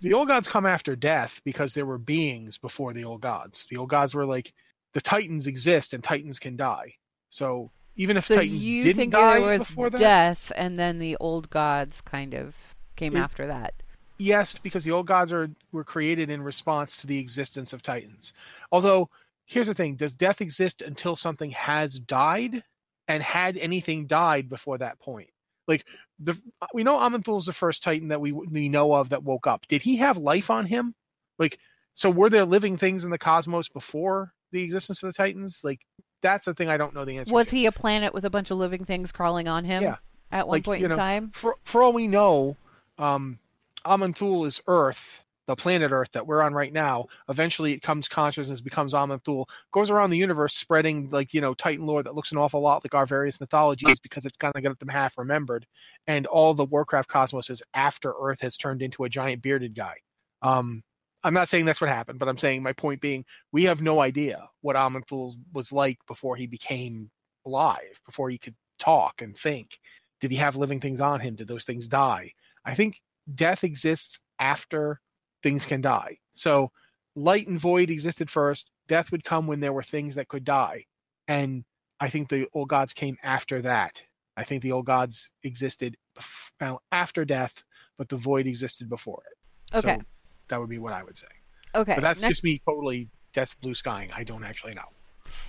[0.00, 3.66] the old gods come after death because there were beings before the old gods.
[3.70, 4.52] The old gods were like
[4.92, 6.94] the titans exist and titans can die.
[7.30, 10.78] So even if So titans you didn't think die there was before that, death, and
[10.78, 12.54] then the old gods kind of
[12.96, 13.82] came It- after that.
[14.18, 18.32] Yes, because the old gods are were created in response to the existence of titans.
[18.72, 19.10] Although
[19.44, 22.62] here's the thing: does death exist until something has died?
[23.08, 25.30] And had anything died before that point?
[25.68, 25.84] Like
[26.18, 26.36] the
[26.74, 29.64] we know Aman'Thul is the first Titan that we we know of that woke up.
[29.68, 30.92] Did he have life on him?
[31.38, 31.58] Like
[31.92, 35.60] so, were there living things in the cosmos before the existence of the Titans?
[35.62, 35.80] Like
[36.20, 37.32] that's the thing I don't know the answer.
[37.32, 37.56] Was to.
[37.56, 39.96] he a planet with a bunch of living things crawling on him Yeah.
[40.32, 41.30] at one Like, point you in time?
[41.34, 42.56] For for all we know,
[42.98, 43.38] um,
[43.86, 47.06] Aman'Thul is Earth, the planet Earth that we're on right now.
[47.28, 51.86] Eventually, it comes consciousness, becomes Aman'Thul, goes around the universe spreading like you know Titan
[51.86, 54.78] lore that looks an awful lot like our various mythologies because it's kind of got
[54.78, 55.66] them half remembered.
[56.06, 59.94] And all the Warcraft cosmos is after Earth has turned into a giant bearded guy.
[60.42, 60.82] Um,
[61.22, 64.00] I'm not saying that's what happened, but I'm saying my point being we have no
[64.00, 67.10] idea what Aman'Thul was like before he became
[67.46, 69.78] alive, before he could talk and think.
[70.20, 71.34] Did he have living things on him?
[71.34, 72.32] Did those things die?
[72.64, 73.00] I think
[73.34, 75.00] death exists after
[75.42, 76.18] things can die.
[76.32, 76.70] So
[77.14, 78.70] light and void existed first.
[78.88, 80.84] Death would come when there were things that could die.
[81.28, 81.64] And
[82.00, 84.02] I think the old gods came after that.
[84.36, 87.64] I think the old gods existed bef- uh, after death,
[87.96, 89.76] but the void existed before it.
[89.76, 89.96] Okay.
[89.96, 90.02] So
[90.48, 91.26] that would be what I would say.
[91.74, 91.94] Okay.
[91.94, 94.10] But that's next- just me totally that's blue skying.
[94.12, 94.88] I don't actually know.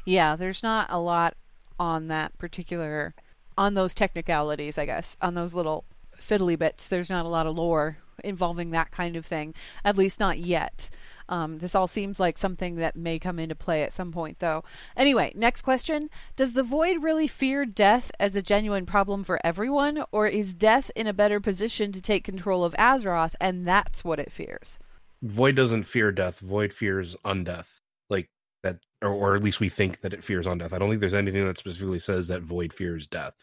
[0.04, 1.36] Yeah, there's not a lot
[1.80, 3.14] on that particular
[3.58, 5.18] on those technicalities, I guess.
[5.22, 5.86] On those little
[6.20, 9.54] fiddly bits, there's not a lot of lore involving that kind of thing.
[9.86, 10.90] At least not yet.
[11.30, 14.64] Um, this all seems like something that may come into play at some point, though.
[14.96, 16.10] Anyway, next question.
[16.38, 20.90] Does the Void really fear death as a genuine problem for everyone, or is death
[20.96, 24.80] in a better position to take control of Azeroth, and that's what it fears?
[25.22, 26.40] Void doesn't fear death.
[26.40, 27.80] Void fears undeath.
[28.10, 28.30] Like
[28.64, 30.72] that, or, or at least we think that it fears undeath.
[30.72, 33.34] I don't think there's anything that specifically says that Void fears death.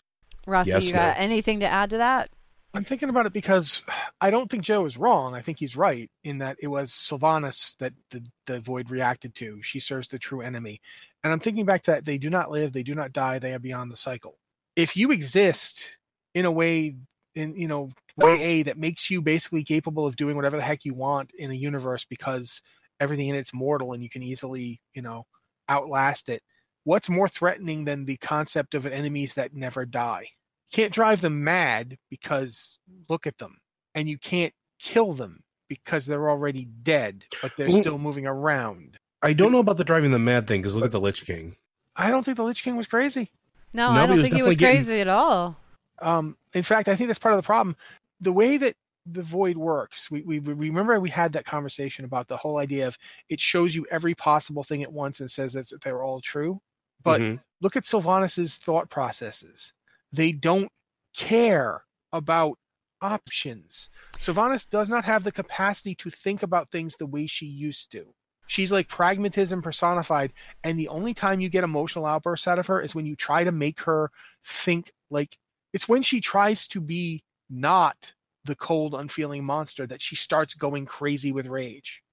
[0.46, 1.22] Rossi, Yes, you got no.
[1.24, 2.30] anything to add to that?
[2.74, 3.84] I'm thinking about it because
[4.20, 5.32] I don't think Joe is wrong.
[5.32, 9.62] I think he's right in that it was Sylvanas that the, the void reacted to.
[9.62, 10.80] She serves the true enemy.
[11.22, 13.60] And I'm thinking back that they do not live, they do not die, they are
[13.60, 14.36] beyond the cycle.
[14.74, 15.88] If you exist
[16.34, 16.96] in a way
[17.36, 20.84] in you know way A that makes you basically capable of doing whatever the heck
[20.84, 22.60] you want in a universe because
[23.00, 25.26] everything in it's mortal and you can easily, you know,
[25.68, 26.42] outlast it.
[26.82, 30.26] What's more threatening than the concept of enemies that never die?
[30.72, 33.58] Can't drive them mad because look at them
[33.94, 38.98] and you can't kill them because they're already dead but they're Well- still moving around
[39.22, 41.56] I don't know about the driving the mad thing because look at the Lich King.
[41.96, 43.30] i don't think the lich king was crazy
[43.72, 45.56] No, No, I don't he think he was definitely getting- crazy at all.
[46.02, 47.76] um, in fact i think that's part of the problem
[48.20, 48.74] the way that
[49.06, 52.86] the void works we, we we- remember we had that conversation about the whole idea
[52.88, 52.98] of
[53.28, 56.60] it shows you every possible thing at once and says that they're all true
[57.02, 57.40] but Mhm.
[57.60, 59.72] look at Sylvanas's thought processes.
[60.14, 60.70] They don't
[61.16, 62.56] care about
[63.02, 63.90] options.
[64.16, 68.14] Sylvanas does not have the capacity to think about things the way she used to.
[68.46, 72.80] She's like pragmatism personified, and the only time you get emotional outbursts out of her
[72.80, 74.12] is when you try to make her
[74.44, 75.36] think like
[75.72, 78.12] it's when she tries to be not
[78.44, 82.04] the cold, unfeeling monster that she starts going crazy with rage.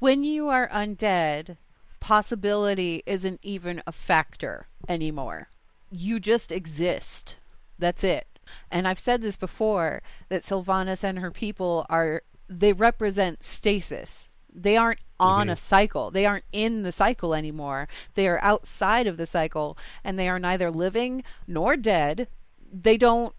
[0.00, 1.58] When you are undead,
[2.00, 5.48] possibility isn't even a factor anymore.
[5.90, 7.36] You just exist.
[7.78, 8.26] That's it.
[8.70, 14.30] And I've said this before that Sylvanas and her people are they represent stasis.
[14.52, 15.26] They aren't mm-hmm.
[15.26, 16.10] on a cycle.
[16.10, 17.88] They aren't in the cycle anymore.
[18.14, 22.28] They are outside of the cycle and they are neither living nor dead.
[22.72, 23.34] They don't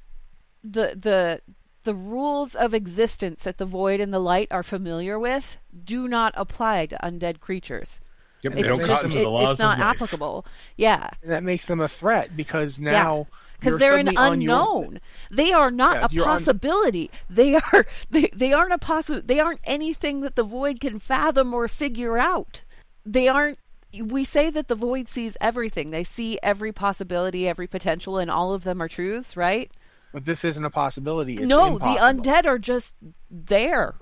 [0.63, 1.41] the the
[1.83, 6.33] the rules of existence that the void and the light are familiar with do not
[6.37, 7.99] apply to undead creatures.
[8.43, 9.95] Yep, It's they don't just- cotton to it- the laws it's not of life.
[9.95, 10.45] applicable.
[10.77, 13.27] Yeah, And that makes them a threat because now
[13.59, 14.99] because you're they're an suddenly on your- unknown.
[15.29, 17.11] They are not Yeah, a you're on- possibility.
[17.29, 21.53] They are they, they aren't a possi- They aren't anything that the void can fathom
[21.53, 22.63] or figure out.
[23.05, 23.59] They aren't
[24.05, 25.91] we say that the void sees everything.
[25.91, 29.69] They see every possibility, every potential, and all of them are truths, right?
[30.13, 31.35] But this isn't a possibility.
[31.35, 31.93] It's no, impossible.
[31.93, 31.99] the
[32.31, 32.95] undead are just
[33.29, 33.95] there.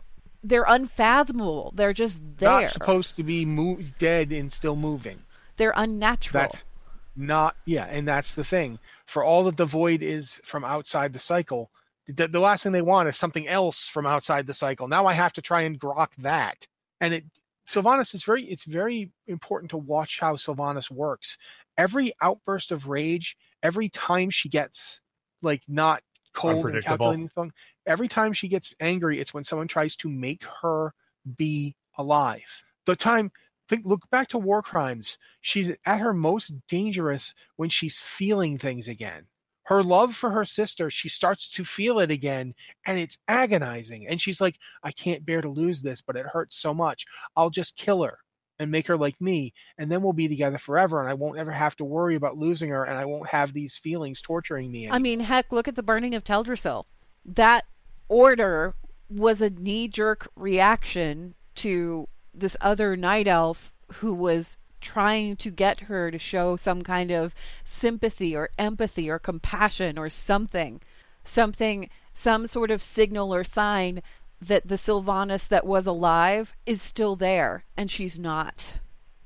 [0.44, 1.74] They're unfathomable.
[1.76, 2.50] They're just there.
[2.50, 5.20] They're not supposed to be mo- dead and still moving.
[5.58, 6.44] They're unnatural.
[6.44, 6.64] That's
[7.16, 8.80] not yeah, and that's the thing.
[9.06, 11.70] For all that the void is from outside the cycle,
[12.08, 14.88] the, the last thing they want is something else from outside the cycle.
[14.88, 16.66] Now I have to try and grok that.
[17.02, 17.26] And it
[17.68, 21.38] Sylvanas is very it's very important to watch how Sylvanas works.
[21.78, 25.02] Every outburst of rage, every time she gets
[25.42, 26.02] like not
[26.34, 27.52] cold and calculating thing,
[27.86, 30.94] every time she gets angry, it's when someone tries to make her
[31.38, 32.64] be alive.
[32.86, 33.32] The time
[33.68, 35.18] think look back to war crimes.
[35.42, 39.28] She's at her most dangerous when she's feeling things again.
[39.64, 42.56] Her love for her sister, she starts to feel it again,
[42.88, 44.08] and it's agonizing.
[44.08, 47.06] And she's like, I can't bear to lose this, but it hurts so much.
[47.36, 48.18] I'll just kill her
[48.60, 51.52] and make her like me, and then we'll be together forever, and I won't ever
[51.52, 54.90] have to worry about losing her, and I won't have these feelings torturing me.
[54.90, 56.86] I mean, heck, look at the burning of Teldrassil.
[57.26, 57.66] That
[58.10, 58.76] order
[59.10, 65.82] was a knee jerk reaction to this other night elf who was trying to get
[65.82, 70.82] her to show some kind of sympathy or empathy or compassion or something.
[71.24, 74.02] Something, some sort of signal or sign
[74.42, 78.76] that the Sylvanas that was alive is still there and she's not.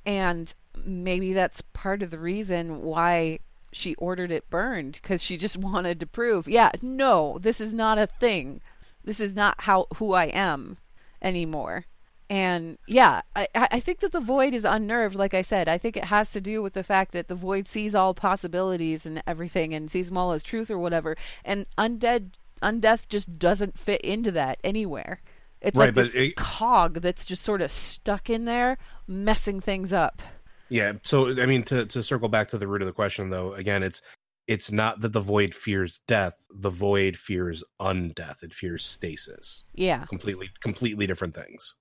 [0.06, 3.40] And maybe that's part of the reason why
[3.72, 7.98] she ordered it burned because she just wanted to prove, yeah, no, this is not
[7.98, 8.62] a thing.
[9.04, 10.78] This is not how who I am
[11.22, 11.86] anymore.
[12.30, 15.68] And yeah, I, I think that the void is unnerved, like I said.
[15.68, 19.06] I think it has to do with the fact that the void sees all possibilities
[19.06, 21.16] and everything and sees them all as truth or whatever.
[21.44, 22.32] And undead
[22.64, 25.22] undeath just doesn't fit into that anywhere.
[25.62, 29.94] It's Right, like this it- cog that's just sort of stuck in there, messing things
[29.94, 30.22] up.
[30.70, 30.94] Yeah.
[31.04, 33.84] So I mean, to to circle back to the root of the question, though, again,
[33.84, 34.02] it's
[34.48, 36.34] it's not that the void fears death.
[36.50, 38.44] The void fears undeath.
[38.44, 39.64] It fears stasis.
[39.74, 40.06] Yeah.
[40.06, 41.76] Completely, completely different things.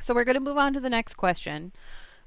[0.00, 1.72] So we're going to move on to the next question,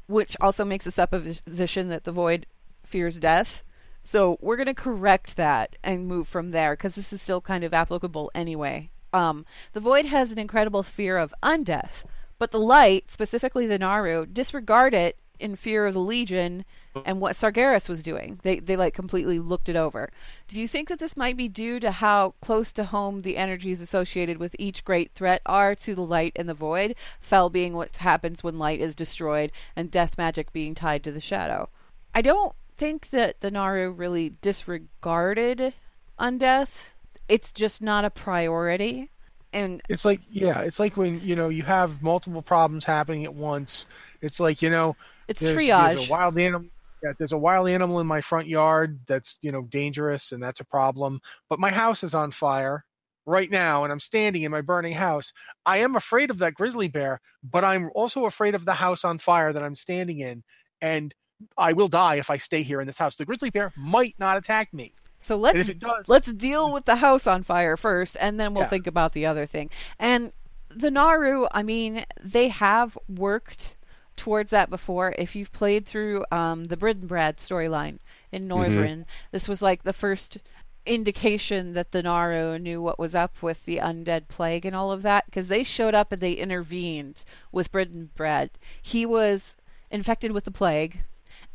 [0.08, 2.46] which also makes a supposition that the void
[2.86, 3.64] fears death.
[4.04, 7.64] So we're going to correct that and move from there because this is still kind
[7.64, 8.90] of applicable anyway.
[9.14, 12.06] Um, the void has an incredible fear of undeath,
[12.38, 16.66] but the light, specifically the Naaru, disregard it in fear of the Legion
[17.06, 18.40] and what Sargeras was doing.
[18.44, 20.10] They they like completely looked it over.
[20.48, 23.82] Do you think that this might be due to how close to home the energies
[23.82, 27.98] associated with each great threat are to the light and the void, fell being what
[27.98, 31.70] happens when light is destroyed and death magic being tied to the shadow?
[32.14, 35.74] I don't think that the Naaru really disregarded
[36.18, 36.94] undeath.
[37.28, 39.12] It's just not a priority.
[39.52, 43.34] And It's like yeah, it's like when you know you have multiple problems happening at
[43.34, 43.86] once.
[44.22, 44.96] It's like you know
[45.28, 45.96] it's there's, triage.
[45.96, 46.70] There's a wild animal.
[47.04, 50.60] Yeah, there's a wild animal in my front yard that's you know dangerous and that's
[50.60, 51.20] a problem.
[51.50, 52.86] But my house is on fire
[53.26, 55.34] right now, and I'm standing in my burning house.
[55.66, 59.18] I am afraid of that grizzly bear, but I'm also afraid of the house on
[59.18, 60.44] fire that I'm standing in,
[60.82, 61.14] and
[61.58, 63.16] I will die if I stay here in this house.
[63.16, 67.28] The grizzly bear might not attack me, so let's does, let's deal with the house
[67.28, 68.70] on fire first and then we'll Yeah.
[68.70, 70.32] think about the other thing and
[70.70, 73.76] the Naaru i mean they have worked
[74.16, 78.00] towards that before if you've played through um, the Brad storyline
[78.32, 80.38] in Northrend this was like the first
[80.86, 85.02] indication that the naru knew what was up with the undead plague and all of
[85.04, 88.52] that because they showed up and they intervened with Bridenbrad.
[88.82, 89.58] he was
[89.92, 91.04] infected with the plague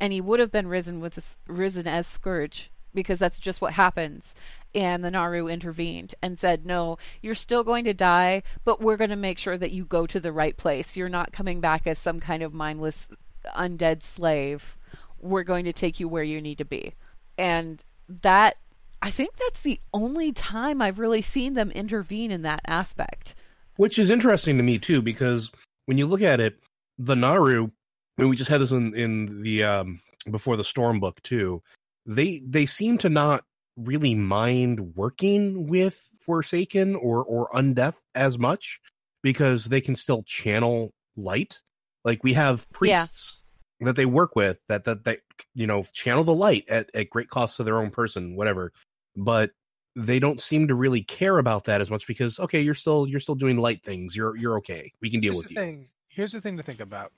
[0.01, 4.35] and he would have been risen with risen as scourge because that's just what happens.
[4.75, 9.11] And the Naaru intervened and said, "No, you're still going to die, but we're going
[9.11, 10.97] to make sure that you go to the right place.
[10.97, 13.09] You're not coming back as some kind of mindless
[13.57, 14.77] undead slave.
[15.21, 16.95] We're going to take you where you need to be."
[17.39, 17.85] And
[18.23, 18.57] that
[19.03, 23.35] I think that's the only time I've really seen them intervene in that aspect.
[23.77, 25.51] which is interesting to me too because
[25.87, 26.59] when you look at it
[26.99, 27.71] the Naaru
[28.17, 30.01] I mean, we just had this in in the um
[30.31, 31.63] before the storm book too.
[32.07, 33.45] They they seem to not
[33.77, 38.81] really mind working with forsaken or or undeath as much
[39.23, 41.61] because they can still channel light.
[42.05, 43.43] Like we have priests
[43.81, 45.21] that they work with that that that
[45.55, 48.73] you know channel the light at at great cost to their own person whatever.
[49.17, 49.51] But
[49.97, 53.21] they don't seem to really care about that as much because okay you're still you're
[53.21, 54.15] still doing light things.
[54.17, 54.93] You're you're okay.
[55.01, 55.61] We can deal Here's with the you.
[55.61, 55.89] thing.
[56.09, 57.13] Here's the thing to think about.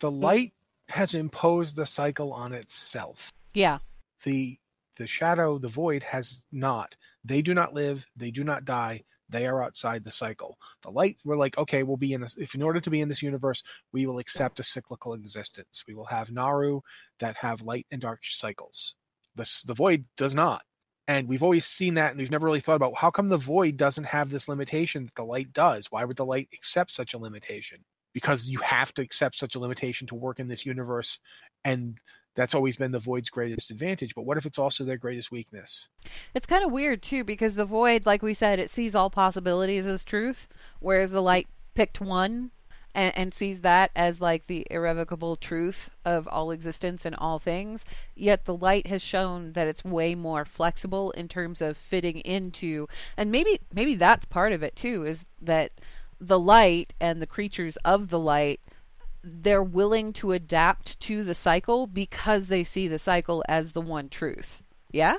[0.00, 0.20] The hmm.
[0.20, 0.54] light
[0.88, 3.32] has imposed the cycle on itself.
[3.54, 3.78] Yeah,
[4.24, 4.58] The
[4.96, 6.96] the shadow, the void has not.
[7.24, 10.58] They do not live, they do not die, They are outside the cycle.
[10.82, 12.36] The light, we're like, okay, we'll be in this.
[12.36, 15.84] If in order to be in this universe, we will accept a cyclical existence.
[15.86, 16.80] We will have Naaru
[17.20, 18.94] that have light and dark cycles.
[19.34, 20.62] The the void does not,
[21.06, 23.76] and we've always seen that, and we've never really thought about how come the void
[23.76, 25.90] doesn't have this limitation that the light does.
[25.90, 27.84] Why would the light accept such a limitation?
[28.14, 31.20] Because you have to accept such a limitation to work in this universe,
[31.64, 31.98] and
[32.34, 35.88] that's always been the void's greatest advantage but what if it's also their greatest weakness
[36.34, 39.86] It's kind of weird too because the void, like we said, it sees all possibilities
[39.86, 40.46] as truth,
[40.78, 42.52] whereas the light picked one
[42.94, 47.84] and, and sees that as like the irrevocable truth of all existence and all things.
[48.14, 52.88] Yet the light has shown that it's way more flexible in terms of fitting into,
[53.16, 55.72] and maybe maybe that's part of it too, is that
[56.20, 58.60] the light and the creatures of the light
[59.22, 64.08] they're willing to adapt to the cycle because they see the cycle as the one
[64.08, 64.62] truth.
[64.92, 65.16] Yeah?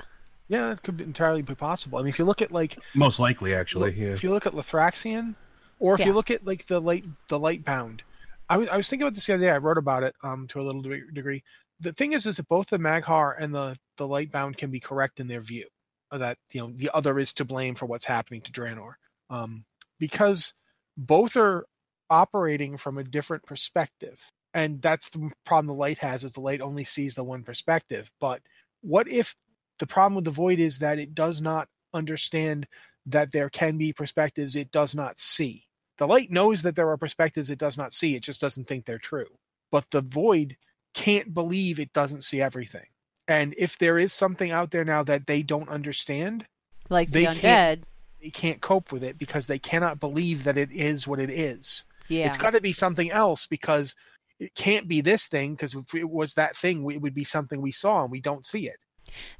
[0.48, 3.20] yeah it could be entirely be possible i mean if you look at like Most
[3.20, 3.92] likely, actually.
[3.92, 4.08] Yeah.
[4.08, 5.34] if you look at Lothraxion,
[5.78, 6.06] or if Yeah.
[6.06, 8.02] you look at like the light the light bound,
[8.48, 9.50] I was I was thinking about this the other day.
[9.50, 11.42] I wrote about it um to a little de- degree.
[11.80, 14.80] The thing is, is that both the Maghar and the the light bound can be
[14.80, 15.66] correct in their view
[16.10, 18.94] that you know the other is to blame for what's happening to Draenor,
[19.30, 19.64] um
[20.00, 20.52] because
[21.00, 21.66] both are
[22.10, 24.20] operating from a different perspective,
[24.52, 28.10] and that's the problem the light has is the light only sees the one perspective.
[28.20, 28.42] But
[28.82, 29.34] what if
[29.78, 32.66] the problem with the void is that it does not understand
[33.06, 35.64] that there can be perspectives it does not see.
[35.98, 38.84] The light knows that there are perspectives it does not see, it just doesn't think
[38.84, 39.26] they're true.
[39.70, 40.56] But the void
[40.94, 42.86] can't believe it doesn't see everything.
[43.26, 46.44] And if there is something out there now that they don't understand,
[46.88, 47.82] Like the undead.
[48.20, 51.30] Can't- they can't cope with it because they cannot believe that it is what it
[51.30, 51.84] is.
[52.08, 52.26] Yeah.
[52.26, 53.94] It's got to be something else because
[54.38, 57.60] it can't be this thing because if it was that thing, it would be something
[57.60, 58.76] we saw and we don't see it.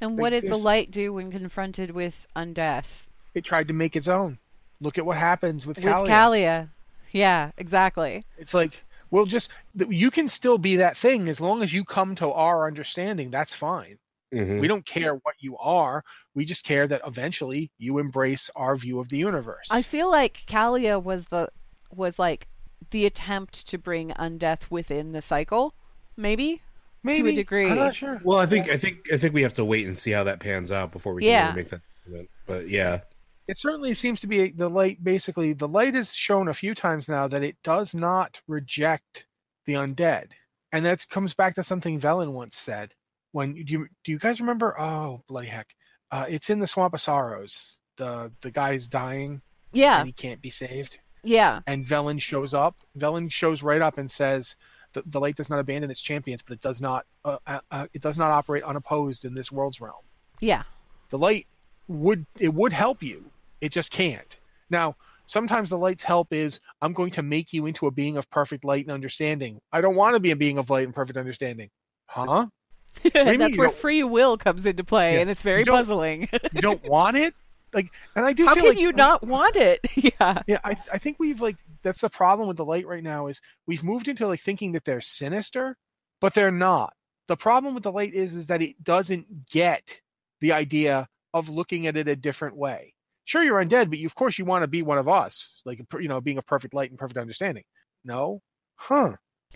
[0.00, 3.04] and like what did the light do when confronted with undeath?
[3.34, 4.38] It tried to make its own.
[4.80, 6.08] Look at what happens with With Calia.
[6.08, 6.68] Calia.
[7.12, 8.24] Yeah, exactly.
[8.38, 12.14] It's like, well, just you can still be that thing as long as you come
[12.16, 13.30] to our understanding.
[13.30, 13.98] That's fine.
[14.32, 14.60] Mhm.
[14.60, 16.04] We don't care what you are.
[16.34, 19.66] We just care that eventually you embrace our view of the universe.
[19.70, 21.48] I feel like Calia was the
[21.92, 22.46] was like
[22.90, 25.74] the attempt to bring undeath within the cycle,
[26.16, 26.62] maybe.
[27.02, 27.66] Maybe To a degree.
[27.70, 28.20] I'm not sure.
[28.22, 30.38] Well, I think I think I think we have to wait and see how that
[30.40, 31.44] pans out before we can Yeah.
[31.46, 32.30] really make that statement.
[32.46, 33.00] But yeah,
[33.48, 35.02] It certainly seems to be the light.
[35.02, 39.24] Basically, the light has shown a few times now that it does not reject
[39.66, 40.28] the undead,
[40.70, 42.94] and that comes back to something Velen once said.
[43.32, 44.78] When do you do you guys remember?
[44.80, 45.68] Oh bloody heck!
[46.10, 47.78] Uh, it's in the Swamp of Sorrows.
[47.96, 49.40] The the guy's dying
[49.72, 50.98] Yeah, and he can't be saved.
[51.22, 52.76] yeah, and Velen shows up.
[52.98, 54.56] Velen shows right up and says,
[54.94, 57.86] "The, the light does not abandon its champions, but it does not uh, uh, uh,
[57.92, 60.02] it does not operate unopposed in this world's realm.
[60.40, 60.62] yeah.
[61.10, 61.46] The light
[61.88, 64.38] would it would help you, it just can't.
[64.70, 68.30] Now, sometimes the light's help is I'm going to make you into a being of
[68.30, 69.60] perfect light and understanding.
[69.72, 71.68] I don't want to be a being of light and perfect understanding,
[72.06, 72.46] huh?
[73.14, 75.20] That's where free will comes into play, Yeah.
[75.20, 76.28] and it's very You puzzling.
[76.52, 77.34] You don't want it,
[77.72, 78.46] like, and I do.
[78.46, 79.80] How can like- you not want it?
[79.96, 83.28] yeah, Yeah, I, I think we've like that's the problem with the light right now
[83.28, 85.76] is we've moved into like thinking that they're sinister,
[86.20, 86.92] but they're not.
[87.28, 90.00] The problem with the light is is that it doesn't get
[90.40, 92.94] the idea of looking at it a different way.
[93.24, 95.80] Sure, you're undead, but you, of course you want to be one of us, like
[96.00, 97.62] you know, being a perfect light and perfect understanding.
[98.04, 98.42] No,
[98.74, 99.12] huh?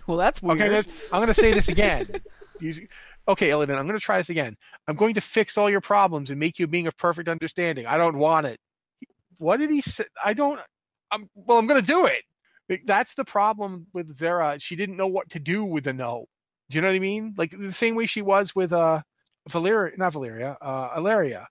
[0.07, 0.61] well, that's weird.
[0.61, 2.07] Okay, I'm going to say this again.
[3.27, 4.57] Okay, Illidan, I'm going to try this again.
[4.87, 7.87] I'm going to fix all your problems and make you a being of perfect understanding.
[7.87, 8.61] I don't want it.
[9.39, 10.05] What did he say?
[10.23, 10.61] I don't.
[11.11, 11.59] I'm well.
[11.59, 12.23] I'm going to do it.
[12.87, 14.61] That's the problem with Xe'ra.
[14.61, 16.27] She didn't know what to do with the no.
[16.71, 17.35] Do you know what I mean?
[17.37, 19.03] Like the same way she was with uh
[19.51, 21.47] Valeria, not Valeria, uh Ilaria.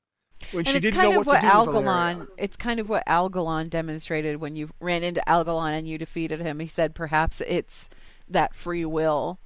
[0.52, 2.16] When and she it's didn't kind know of what, what to do with Valeria.
[2.16, 2.28] Algalon.
[2.38, 6.60] It's kind of what Algalon demonstrated when you ran into Algalon and you defeated him.
[6.60, 7.90] He said perhaps it's
[8.28, 9.40] that free will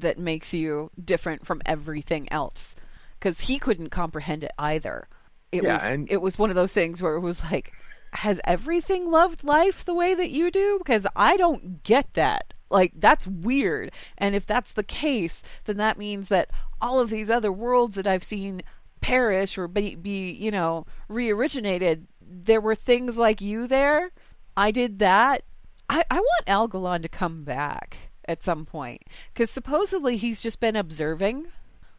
[0.00, 2.76] that makes you different from everything else,
[3.18, 5.08] because he couldn't comprehend it either.
[5.52, 7.72] It Yeah, was and- it was one of those things where it was like,
[8.12, 10.78] has everything loved life the way that you do?
[10.78, 12.54] Because I don't get that.
[12.70, 13.92] Like that's weird.
[14.18, 18.06] And if that's the case, then that means that all of these other worlds that
[18.06, 18.62] I've seen
[19.00, 24.10] perish or be, be you know re-originated there were things like you there
[24.56, 25.42] i did that
[25.90, 29.02] i, I want algalon to come back at some point
[29.32, 31.46] because supposedly he's just been observing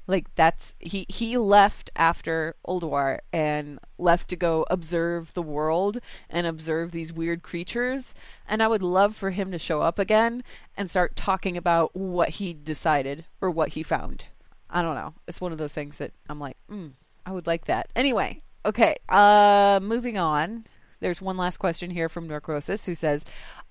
[0.07, 5.99] like that's he he left after Ulduar and left to go observe the world
[6.29, 8.13] and observe these weird creatures
[8.47, 10.43] and I would love for him to show up again
[10.77, 14.25] and start talking about what he decided or what he found.
[14.69, 15.13] I don't know.
[15.27, 16.91] It's one of those things that I'm like, mm,
[17.25, 17.89] I would like that.
[17.95, 18.95] Anyway, okay.
[19.09, 20.65] Uh moving on.
[21.05, 23.25] There's one last question here from Narcosis who says,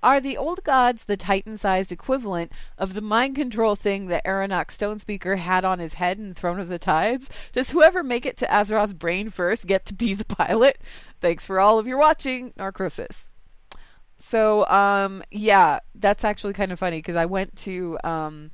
[0.04, 5.38] "Are the old gods the Titan-sized equivalent of the mind control thing that Erunak Stonespeaker
[5.38, 7.28] had on his head in Throne of the Tides?
[7.52, 10.78] Does whoever make it to Azeroth's brain first get to be the pilot?
[11.20, 13.28] Thanks for all of your watching, Narcosis."
[14.16, 18.52] So, um, yeah, that's actually kind of funny because I went to um,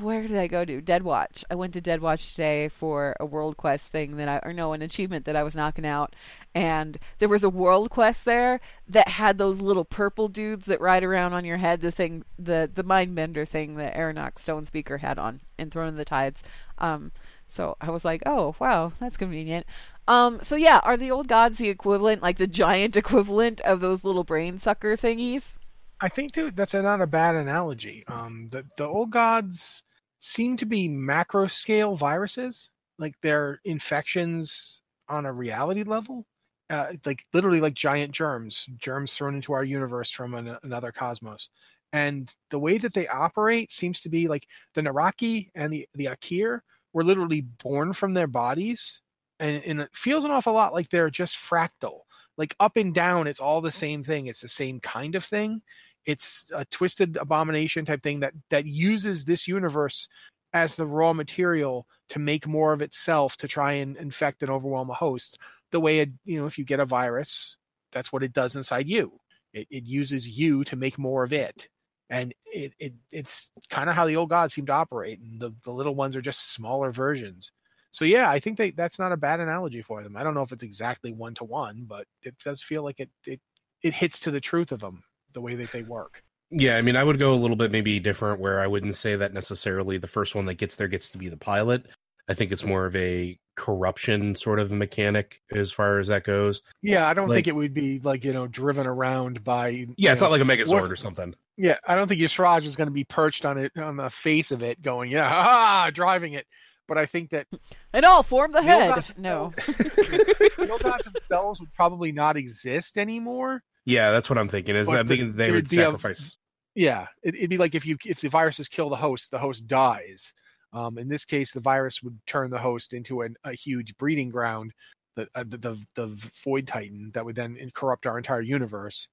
[0.00, 0.80] where did I go to?
[0.80, 1.44] Dead Watch.
[1.50, 4.72] I went to Dead Watch today for a world quest thing that I or no,
[4.72, 6.14] an achievement that I was knocking out.
[6.54, 11.04] And there was a world quest there that had those little purple dudes that ride
[11.04, 15.18] around on your head, the thing the the mind bender thing that stone speaker had
[15.18, 16.42] on in Throne of the Tides.
[16.78, 17.12] Um
[17.50, 19.66] so I was like, "Oh, wow, that's convenient."
[20.06, 24.04] Um so yeah, are the old gods the equivalent like the giant equivalent of those
[24.04, 25.56] little brain sucker thingies?
[26.00, 28.04] I think dude, that's a, not a bad analogy.
[28.06, 29.82] Um, the the old gods
[30.20, 36.26] seem to be macro scale viruses, like they're infections on a reality level,
[36.70, 41.50] uh, like literally like giant germs, germs thrown into our universe from an, another cosmos.
[41.92, 46.06] And the way that they operate seems to be like the N'raqi and the the
[46.06, 46.60] Aqir
[46.92, 49.00] were literally born from their bodies,
[49.40, 52.00] and, and it feels an awful lot like they're just fractal.
[52.36, 54.28] Like up and down, it's all the same thing.
[54.28, 55.60] It's the same kind of thing
[56.06, 60.08] it's a twisted abomination type thing that that uses this universe
[60.52, 64.90] as the raw material to make more of itself to try and infect and overwhelm
[64.90, 65.38] a host.
[65.72, 67.56] The way it, you know if you get a virus
[67.92, 69.18] that's what it does inside you.
[69.52, 71.68] It, it uses you to make more of it.
[72.10, 75.54] And it, it it's kind of how the old gods seem to operate and the,
[75.64, 77.52] the little ones are just smaller versions.
[77.90, 80.16] So yeah i think they, that's not a bad analogy for them.
[80.16, 83.10] I don't know if it's exactly one to one but it does feel like it,
[83.26, 83.40] it
[83.82, 85.02] it hits to the truth of them
[85.38, 86.24] the way that they work.
[86.50, 89.14] Yeah, I mean, I would go a little bit maybe different where I wouldn't say
[89.14, 91.86] that necessarily the first one that gets there gets to be the pilot.
[92.28, 96.62] I think it's more of a corruption sort of mechanic as far as that goes.
[96.82, 100.12] Yeah, I don't like, think it would be like, you know, driven around by Yeah,
[100.12, 101.34] it's know, not like a Megazord or something.
[101.56, 104.50] Yeah, I don't think Y'Shaarj is going to be perched on it on the face
[104.50, 106.46] of it going, yeah, ah, driving it.
[106.88, 107.46] But I think that
[107.92, 109.04] and all form the, the head.
[109.16, 109.52] No.
[109.56, 114.76] the gods themselves would probably not exist anymore yeah, that's what I'm thinking.
[114.76, 116.20] Is but I'm thinking they would sacrifice.
[116.20, 119.38] A, yeah, it, would be like if you if the viruses kill the host, the
[119.38, 120.34] host dies.
[120.74, 124.28] Um, in this case, the virus would turn the host into an, a huge breeding
[124.28, 124.74] ground,
[125.16, 129.08] the, uh, the, the the void titan that would then corrupt our entire universe.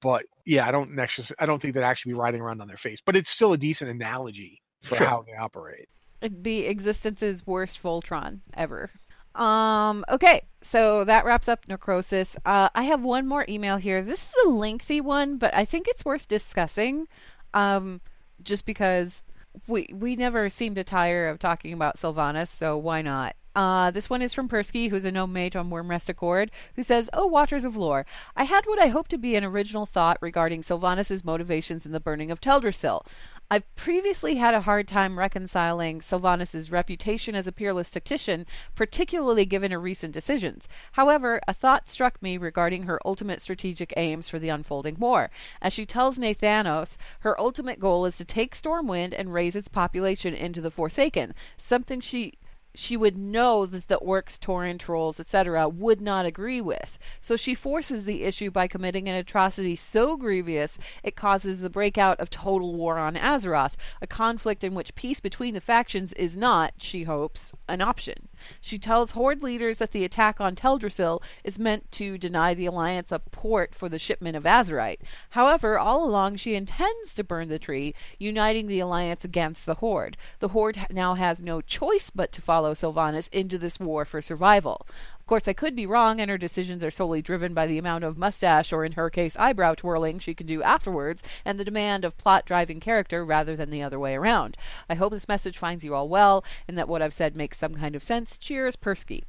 [0.00, 2.78] But yeah, I don't necessarily, I don't think they'd actually be riding around on their
[2.78, 3.02] face.
[3.04, 5.06] But it's still a decent analogy for sure.
[5.06, 5.88] how they operate.
[6.22, 8.90] It'd be existence's worst Voltron ever.
[9.34, 12.36] Um, okay, so that wraps up necrosis.
[12.44, 14.02] Uh, I have one more email here.
[14.02, 17.08] This is a lengthy one, but I think it's worth discussing.
[17.52, 18.00] Um,
[18.42, 19.24] just because
[19.66, 23.36] we we never seem to tire of talking about Sylvanas, so why not?
[23.54, 27.08] Uh, this one is from Persky, who's a gnome mate on Wyrmrest Accord, who says,
[27.12, 28.04] Oh, Watchers of Lore,
[28.34, 32.00] I had what I hope to be an original thought regarding Sylvanas' motivations in the
[32.00, 33.06] burning of Teldrassil.
[33.54, 39.70] I've previously had a hard time reconciling Sylvanas' reputation as a peerless tactician, particularly given
[39.70, 40.68] her recent decisions.
[40.94, 45.30] However, a thought struck me regarding her ultimate strategic aims for the unfolding war.
[45.62, 50.34] As she tells Nathanos, her ultimate goal is to take Stormwind and raise its population
[50.34, 52.32] into the Forsaken, something she
[52.74, 56.98] she would know that the orcs, tauren, trolls, etc., would not agree with.
[57.20, 62.18] So she forces the issue by committing an atrocity so grievous it causes the breakout
[62.20, 66.74] of total war on Azeroth, a conflict in which peace between the factions is not,
[66.78, 68.28] she hopes, an option.
[68.60, 73.12] She tells Horde leaders that the attack on Teldrassil is meant to deny the Alliance
[73.12, 75.00] a port for the shipment of Azerite.
[75.30, 80.16] However, all along she intends to burn the tree, uniting the Alliance against the Horde.
[80.40, 84.86] The Horde now has no choice but to follow Sylvanas into this war for survival.
[85.24, 88.04] Of course, I could be wrong, and her decisions are solely driven by the amount
[88.04, 92.04] of mustache, or in her case, eyebrow twirling she can do afterwards, and the demand
[92.04, 94.58] of plot driving character rather than the other way around.
[94.86, 97.74] I hope this message finds you all well, and that what I've said makes some
[97.76, 98.36] kind of sense.
[98.36, 99.22] Cheers, Persky.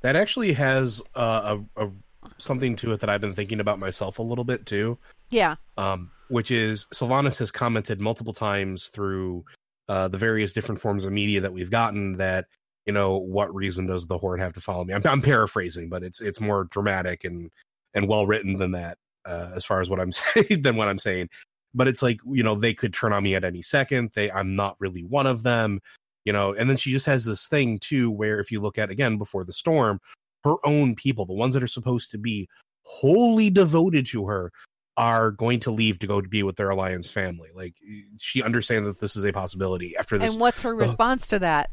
[0.00, 1.90] That actually has uh, a, a
[2.38, 4.96] something to it that I've been thinking about myself a little bit too.
[5.28, 5.56] Yeah.
[5.76, 9.44] Um, which is Sylvanas has commented multiple times through
[9.90, 12.46] uh, the various different forms of media that we've gotten that
[12.86, 14.94] you know, what reason does the horde have to follow me?
[14.94, 17.50] I'm, I'm paraphrasing, but it's it's more dramatic and
[17.94, 20.98] and well written than that uh, as far as what I'm saying than what I'm
[20.98, 21.28] saying.
[21.74, 24.10] But it's like you know they could turn on me at any second.
[24.14, 25.80] They I'm not really one of them,
[26.24, 26.54] you know.
[26.54, 29.44] And then she just has this thing too, where if you look at again before
[29.44, 30.00] the storm,
[30.44, 32.48] her own people, the ones that are supposed to be
[32.84, 34.52] wholly devoted to her,
[34.96, 37.48] are going to leave to go to be with their alliance family.
[37.54, 37.74] Like
[38.18, 40.32] she understands that this is a possibility after this.
[40.32, 41.70] And what's her response to that?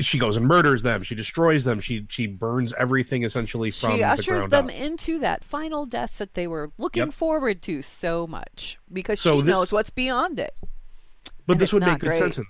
[0.00, 1.02] She goes and murders them.
[1.02, 1.80] She destroys them.
[1.80, 4.72] She she burns everything essentially from she ushers them up.
[4.72, 7.14] into that final death that they were looking Yep.
[7.14, 10.54] forward to so much because So she this- knows what's beyond it.
[11.46, 12.18] But and this would make good great.
[12.18, 12.44] sense in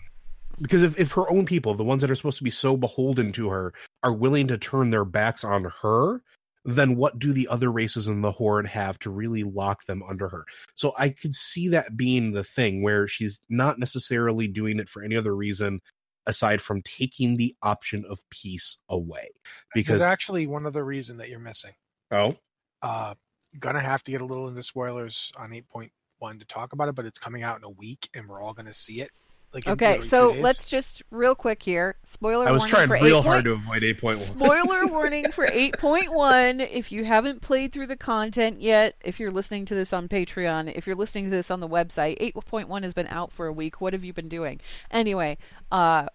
[0.61, 3.31] because if, if her own people, the ones that are supposed to be so beholden
[3.33, 6.23] to her, are willing to turn their backs on her,
[6.65, 10.29] then what do the other races in the horde have to really lock them under
[10.31, 10.47] her?
[10.75, 15.03] So I could see that being the thing where she's not necessarily doing it for
[15.03, 15.81] any other reason
[16.27, 19.29] aside from taking the option of peace away.
[19.75, 21.73] Because There's actually one other reason that you're missing.
[22.11, 22.37] oh,
[22.83, 23.15] Uh,
[23.59, 27.07] gonna have to get a little into spoilers on 8.1 to talk about it, but
[27.07, 29.11] it's coming out in a week, and we're all gonna see it.
[29.57, 31.97] Like Okay, literally so let's just real quick here.
[32.03, 33.25] Spoiler I was warning trying for real 8.
[33.25, 34.17] hard to avoid 8.1.
[34.17, 36.69] Spoiler warning for 8.1.
[36.71, 40.77] If you haven't played through the content yet, if you're listening to this on Patreon,
[40.77, 43.81] if you're listening to this on the website, 8.1 has been out for a week.
[43.81, 44.61] What have you been doing?
[44.91, 45.39] Anyway,
[45.73, 46.09] uh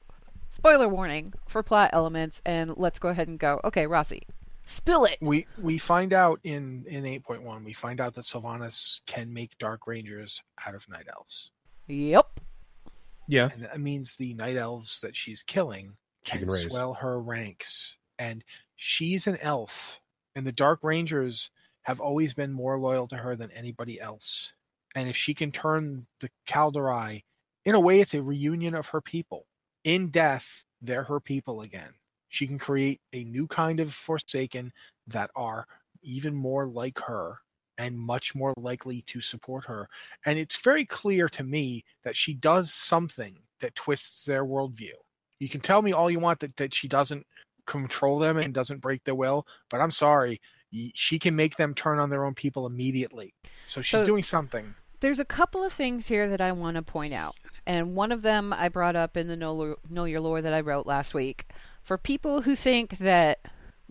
[0.52, 3.60] spoiler warning for plot elements and let's go ahead and go.
[3.64, 4.22] Okay, Rossi.
[4.66, 5.18] Spill it.
[5.20, 9.88] we we find out in in 8.1 we find out that Sylvanas can make dark
[9.88, 11.50] rangers out of night elves
[11.88, 12.40] Yep.
[13.28, 17.20] Yeah, and that means the night elves that she's killing She can can swell her
[17.20, 17.98] ranks.
[18.20, 18.44] And
[18.76, 20.00] she's an elf
[20.36, 21.50] and the dark rangers
[21.84, 24.54] have always been more loyal to her than anybody else.
[24.96, 27.24] And if she can turn the Kaldorei
[27.66, 29.46] in a way it's a reunion of her people.
[29.84, 31.94] In death they're her people again.
[32.30, 34.72] She can create a new kind of forsaken
[35.08, 35.66] that are
[36.04, 37.40] even more like her
[37.82, 39.90] and much more likely to support her.
[40.26, 44.94] And it's very clear to me that she does something that twists their worldview.
[45.40, 47.26] You can tell me all you want that, that she doesn't
[47.66, 50.40] control them and doesn't break their will, but I'm sorry,
[50.94, 53.34] she can make them turn on their own people immediately.
[53.66, 54.76] So she's So- doing something.
[55.00, 57.36] There's a couple of things here that I want to point out.
[57.66, 60.62] And one of them I brought up in the Know, know Your Lore that I
[60.62, 61.48] wrote last week.
[61.82, 63.40] For people who think that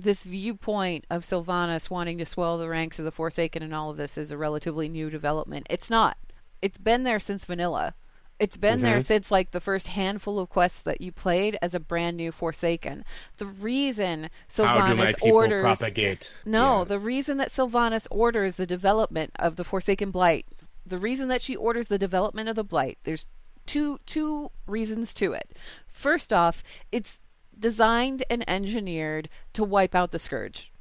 [0.03, 3.97] this viewpoint of Sylvanas wanting to swell the ranks of the Forsaken and all of
[3.97, 6.17] this is a relatively new development, it's not.
[6.63, 7.95] It's been there since vanilla.
[8.39, 11.81] It's been there since like the first handful of quests that you played as a
[11.81, 13.05] brand new Forsaken.
[13.37, 16.33] The reason Sylvanas orders propagate?
[16.47, 16.85] no, Yeah.
[16.85, 20.47] the reason that Sylvanas orders the development of the Forsaken Blight,
[20.87, 23.27] the reason that she orders the development of the Blight, there's
[23.67, 25.51] two two reasons to it.
[25.87, 27.21] First off, it's
[27.61, 30.73] designed and engineered to wipe out the Scourge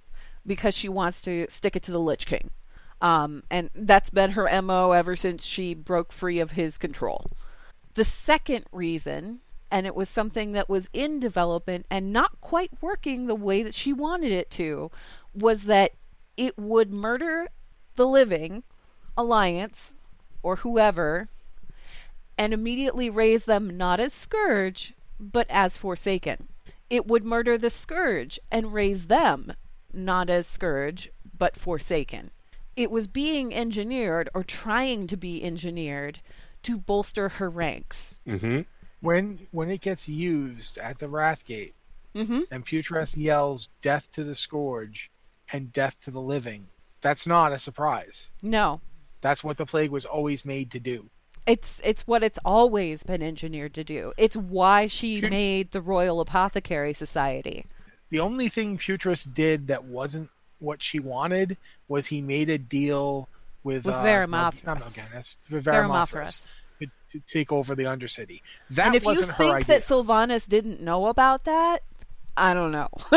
[0.45, 2.49] because she wants to stick it to the Lich King.
[3.01, 7.31] Um, and that's been her MO ever since she broke free of his control.
[7.93, 9.39] The second reason,
[9.71, 13.73] and it was something that was in development and not quite working the way that
[13.73, 14.91] she wanted it to,
[15.33, 15.91] was that
[16.35, 17.49] it would murder
[17.95, 18.63] the living
[19.17, 19.95] alliance
[20.41, 21.29] or whoever
[22.37, 26.47] and immediately raise them not as scourge but as forsaken.
[26.89, 29.53] It would murder the scourge and raise them
[29.93, 32.31] not as scourge but forsaken.
[32.75, 36.19] It was being engineered or trying to be engineered
[36.63, 38.19] to bolster her ranks.
[38.27, 38.61] Mm-hmm.
[39.01, 41.73] When when it gets used at the Wrathgate
[42.15, 42.45] Mhm.
[42.51, 45.09] and Putress yells death to the Scourge
[45.53, 46.67] and death to the living,
[47.01, 48.27] that's not a surprise.
[48.43, 48.81] No,
[49.21, 51.09] That's what the plague was always made to do.
[51.45, 54.13] It's it's what it's always been engineered to do.
[54.17, 55.29] It's why she Sure.
[55.29, 57.65] made the Royal Apothecary Society.
[58.09, 60.29] The only thing Putress did that wasn't
[60.59, 63.29] what she wanted was he made a deal
[63.63, 64.65] with With uh, Varimathras.
[64.65, 66.55] Not Mal'Ganis, with Varimathras Varimathras.
[66.79, 68.41] to, to take over the Undercity.
[68.71, 69.65] That and if you wasn't her think idea.
[69.67, 71.83] that Sylvanas didn't know about that,
[72.37, 72.87] I don't know.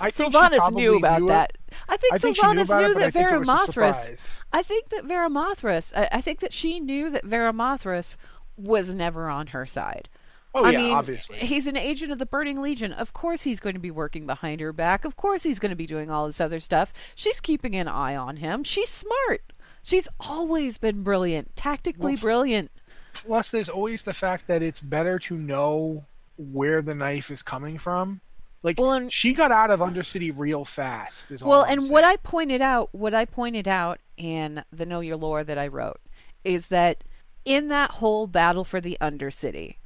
[0.00, 1.52] I Sylvanas knew about knew that.
[1.88, 3.66] I think I think knew Sylvanas it, knew that think it Varimathras.
[3.66, 4.40] surprise.
[4.52, 5.92] I think that Varimathras.
[5.96, 8.16] I, I think that she knew that Varimathras
[8.56, 10.08] was never on her side.
[10.54, 11.36] Oh I yeah, mean, obviously.
[11.38, 12.92] he's an agent of the Burning Legion.
[12.92, 15.04] Of course, he's going to be working behind her back.
[15.04, 16.94] Of course, he's going to be doing all this other stuff.
[17.14, 18.64] She's keeping an eye on him.
[18.64, 19.42] She's smart.
[19.82, 22.70] She's always been brilliant, tactically Well, brilliant.
[23.12, 26.04] Plus, there's always the fact that it's better to know
[26.38, 28.20] where the knife is coming from.
[28.66, 31.30] Like Well, and- she got out of Undercity real fast.
[31.30, 32.02] Is Well, I'm and what.
[32.02, 36.00] I pointed out, what I pointed out in the Know Your Lore that I wrote,
[36.42, 37.04] is that
[37.44, 39.76] in that whole battle for the Undercity,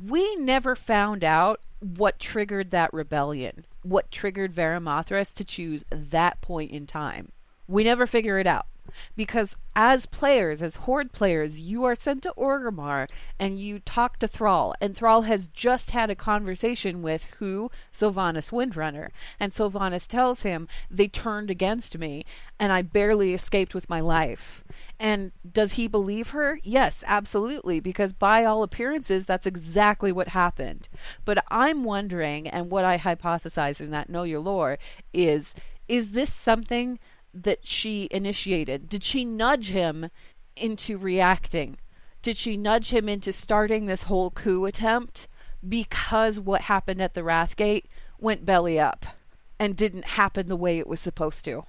[0.00, 6.70] we never found out what triggered that rebellion, what triggered Varimathras to choose that point
[6.70, 7.32] in time.
[7.66, 8.66] We never figure it out.
[9.16, 13.08] Because as players, as Horde players, you are sent to Orgrimmar
[13.38, 17.70] and you talk to Thrall, and Thrall has just had a conversation with who?
[17.92, 19.08] Sylvanas Windrunner.
[19.40, 22.24] And Sylvanas tells him, They turned against me,
[22.58, 24.62] and I barely escaped with my life.
[24.98, 26.60] And does he believe her?
[26.62, 30.88] Yes, absolutely, because by all appearances, that's exactly what happened.
[31.24, 34.78] But I'm wondering, and what I hypothesize in that Know Your Lore
[35.12, 35.54] is
[35.88, 36.98] is this something
[37.34, 38.88] that she initiated?
[38.88, 40.10] Did she nudge him
[40.56, 41.78] into reacting?
[42.22, 45.28] Did she nudge him into starting this whole coup attempt
[45.68, 47.84] because what happened at the Wrathgate
[48.18, 49.06] went belly up
[49.58, 51.64] and didn't happen the way it was supposed to?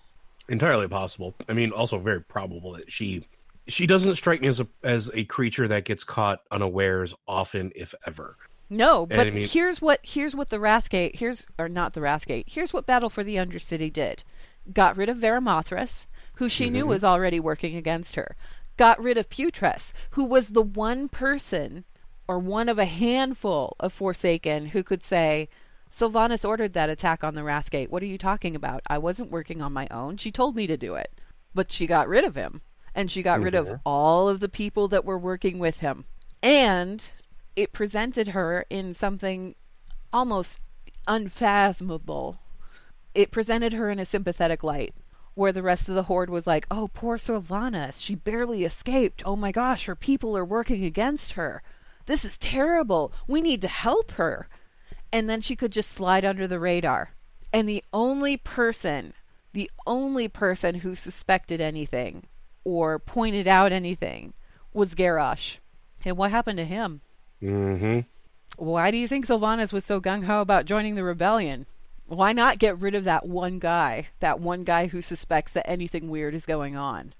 [0.49, 1.33] Entirely possible.
[1.47, 3.25] I mean, also very probable that she
[3.67, 7.95] she doesn't strike me as a as a creature that gets caught unawares often, if
[8.05, 8.35] ever.
[8.69, 12.43] No, but I mean- here's what here's what the Wrathgate here's or not the Wrathgate.
[12.47, 14.23] Here's what Battle for the Undercity did.
[14.71, 16.89] Got rid of Varimathras, who she knew mm-hmm.
[16.89, 18.35] was already working against her.
[18.77, 21.83] Got rid of Putress, who was the one person
[22.27, 25.49] or one of a handful of Forsaken who could say,
[25.91, 27.89] Sylvanas ordered that attack on the Wrathgate.
[27.89, 28.81] What are you talking about?
[28.89, 30.17] I wasn't working on my own.
[30.17, 31.11] She told me to do it.
[31.53, 32.61] But she got rid of him.
[32.95, 33.75] And she got rid of mm-hmm.
[33.85, 36.05] all of the people that were working with him.
[36.41, 37.11] And
[37.55, 39.55] it presented her in something
[40.11, 40.59] almost
[41.07, 42.39] unfathomable.
[43.13, 44.95] It presented her in a sympathetic light,
[45.35, 49.21] where the rest of the horde was like, "Oh, poor Sylvanas, she barely escaped.
[49.25, 51.61] Oh my gosh, her people are working against her.
[52.05, 53.11] This is terrible.
[53.27, 54.47] We need to help her."
[55.11, 57.11] And then she could just slide under the radar.
[57.51, 59.13] And the only person,
[59.53, 62.23] the only person who suspected anything
[62.63, 64.33] or pointed out anything
[64.73, 65.57] was Garrosh.
[66.03, 67.01] And what happened to him?
[67.41, 67.99] Mm-hmm.
[68.57, 71.67] Why do you think Sylvanas was so gung ho about joining the rebellion?
[72.05, 76.09] Why not get rid of that one guy, that one guy who suspects that anything
[76.09, 77.13] weird is going on?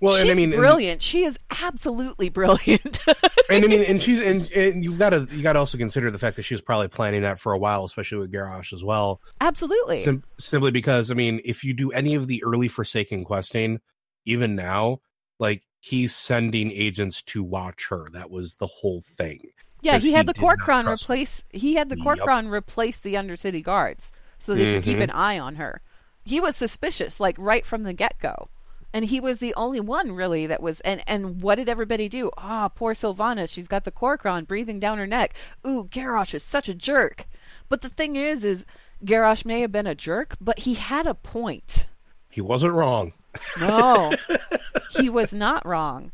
[0.00, 1.02] Well, She's and I mean, and- brilliant.
[1.02, 3.00] she is absolutely brilliant.
[3.50, 6.36] and I mean, and she's and, and you gotta you gotta also consider the fact
[6.36, 9.20] that she was probably planning that for a while, especially with Garrosh as well.
[9.40, 10.02] absolutely.
[10.02, 13.80] Sim- simply because I mean, if you do any of the early Forsaken questing,
[14.26, 15.00] even now,
[15.38, 18.06] like he's sending agents to watch her.
[18.12, 19.40] That was the whole thing.
[19.82, 21.12] Yeah, he had he the did not Kor'kron trust her.
[21.14, 21.44] replace.
[21.52, 21.96] He had the.
[21.96, 25.04] Kor'kron replace the Undercity guards so they could keep Mhm.
[25.04, 25.80] an eye on her.
[26.24, 28.48] He was suspicious, like right from the get go.
[28.92, 32.30] And he was the only one really that was and and what did everybody do?
[32.36, 35.34] Ah, poor Sylvana, she's got the Kor'kron breathing down her neck.
[35.64, 37.26] Ooh, Garrosh is such a jerk.
[37.68, 38.64] But the thing is is
[39.04, 41.86] Garrosh may have been a jerk, but he had a point.
[42.28, 43.12] He wasn't wrong.
[43.60, 44.12] No,
[44.90, 46.10] he was not wrong.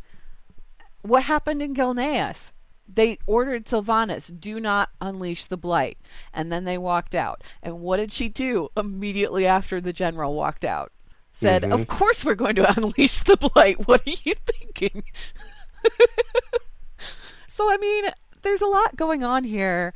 [1.01, 2.51] What happened in Gilneas?
[2.93, 5.99] They ordered Sylvanas, do not unleash the blight.
[6.33, 7.43] And then they walked out.
[7.63, 10.93] And what did she do immediately after the general walked out?
[11.33, 11.73] Said, mm-hmm.
[11.73, 13.87] Of course we're going to unleash the blight.
[13.87, 15.05] What are you thinking?
[17.49, 18.07] so, I mean,
[18.43, 19.93] there's a lot going on here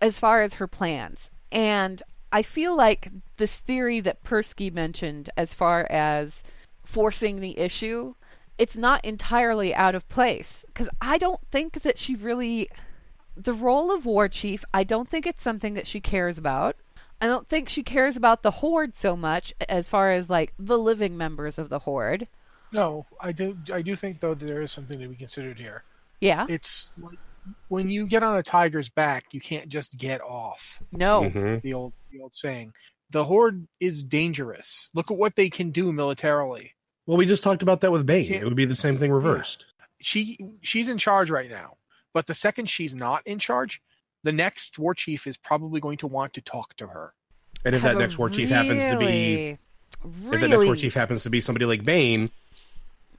[0.00, 1.30] as far as her plans.
[1.52, 6.42] And I feel like this theory that Persky mentioned, as far as
[6.84, 8.14] forcing the issue,
[8.60, 10.64] it's not entirely out of place.
[10.68, 12.68] Because I don't think that she really.
[13.36, 16.76] The role of war chief, I don't think it's something that she cares about.
[17.22, 20.78] I don't think she cares about the horde so much as far as like the
[20.78, 22.28] living members of the horde.
[22.72, 23.56] No, I do.
[23.72, 25.84] I do think though that there is something to be considered here.
[26.20, 26.46] Yeah.
[26.48, 27.18] It's like
[27.68, 30.80] when you get on a tiger's back, you can't just get off.
[30.92, 31.22] No.
[31.22, 31.62] Mhm.
[31.62, 32.72] The old the old saying.
[33.10, 34.90] The horde is dangerous.
[34.94, 36.74] Look at what they can do militarily.
[37.10, 38.28] Well, we just talked about that with Baine.
[38.28, 39.66] Can't- It would be the same thing reversed.
[40.00, 41.76] She she's in charge right now.
[42.14, 43.82] But the second she's not in charge,
[44.22, 47.12] the next war chief is probably going to want to talk to her.
[47.64, 49.58] And if Have that next war chief happens to be
[50.04, 52.30] really, if that next war chief happens to be somebody like Baine,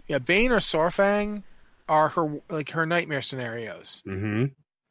[0.07, 1.43] Yeah, Baine or Saurfang
[1.89, 4.01] are her like her nightmare scenarios.
[4.05, 4.45] hmm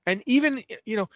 [0.07, 1.09] and even you know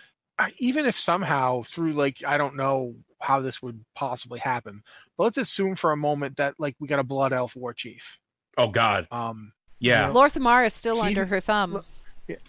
[0.57, 2.95] even if somehow through like i don't know
[3.25, 4.83] how this would possibly happen
[5.17, 8.19] but let's assume for a moment that like we got a blood elf war chief
[8.59, 11.83] oh god, um yeah, Lor'themar is still under her thumb.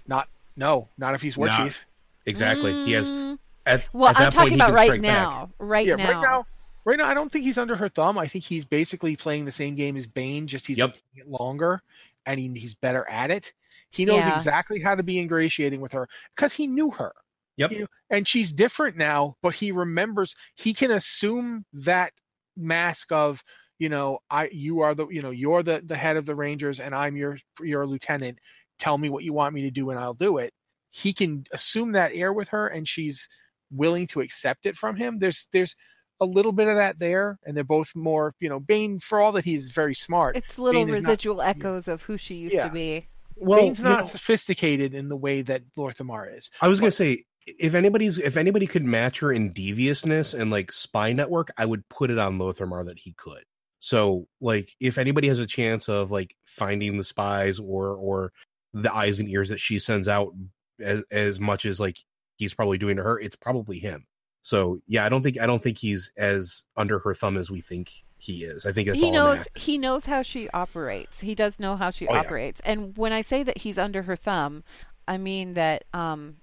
[0.07, 1.57] not no not if he's war Nah.
[1.65, 1.86] chief
[2.26, 2.73] exactly.
[2.86, 3.11] He has.
[3.11, 5.11] Mm, At, Well, at I'm talking point, about right strike back.
[5.30, 5.49] now.
[5.59, 6.07] Right yeah now.
[6.09, 6.45] right now
[6.86, 9.51] right now i don't think he's under her thumb i think he's basically playing the
[9.51, 10.91] same game as baine just he's Yep.
[10.91, 11.82] playing it longer
[12.28, 13.51] and he, he's better at it
[13.89, 14.38] he knows Yeah.
[14.38, 17.13] exactly how to be ingratiating with her because he knew her
[17.58, 17.72] Yep.
[17.72, 22.12] You know, and she's different now, but he remembers he can assume that
[22.58, 23.41] mask of,
[23.80, 26.80] you know, I you are the you know, you're the the head of the Rangers
[26.80, 28.39] and I'm your your lieutenant.
[28.80, 30.53] Tell me what you want me to do and I'll do it.
[30.91, 33.28] He can assume that air with her and she's
[33.72, 35.18] willing to accept it from him.
[35.20, 35.76] There's there's
[36.22, 39.34] a little bit of that there, and they're both more, you know, Baine for all
[39.34, 40.38] that he's very smart.
[40.38, 42.68] It's little Baine is not- residual echoes of who she used Yeah.
[42.68, 43.08] to be.
[43.36, 46.49] Well, Baine's not know, sophisticated in the way that Lor'themar is.
[46.62, 50.72] I was gonna say if anybody's if anybody could match her in deviousness and like
[50.72, 53.43] spy network, I would put it on Lor'themar that he could.
[53.80, 58.34] So like if anybody has a chance of like finding the spies or or
[58.74, 60.34] the eyes and ears that she sends out
[60.80, 61.98] as as much as like
[62.38, 64.06] he's probably doing to her, it's probably him.
[64.41, 67.62] So yeah, I don't think I don't think he's as under her thumb as we
[67.62, 68.66] think he is.
[68.66, 71.22] I think it's he knows he knows how she operates.
[71.22, 72.20] He does know how she Oh, yeah.
[72.22, 72.62] operates.
[72.62, 74.64] And when I say that he's under her thumb,
[75.08, 76.38] I mean that um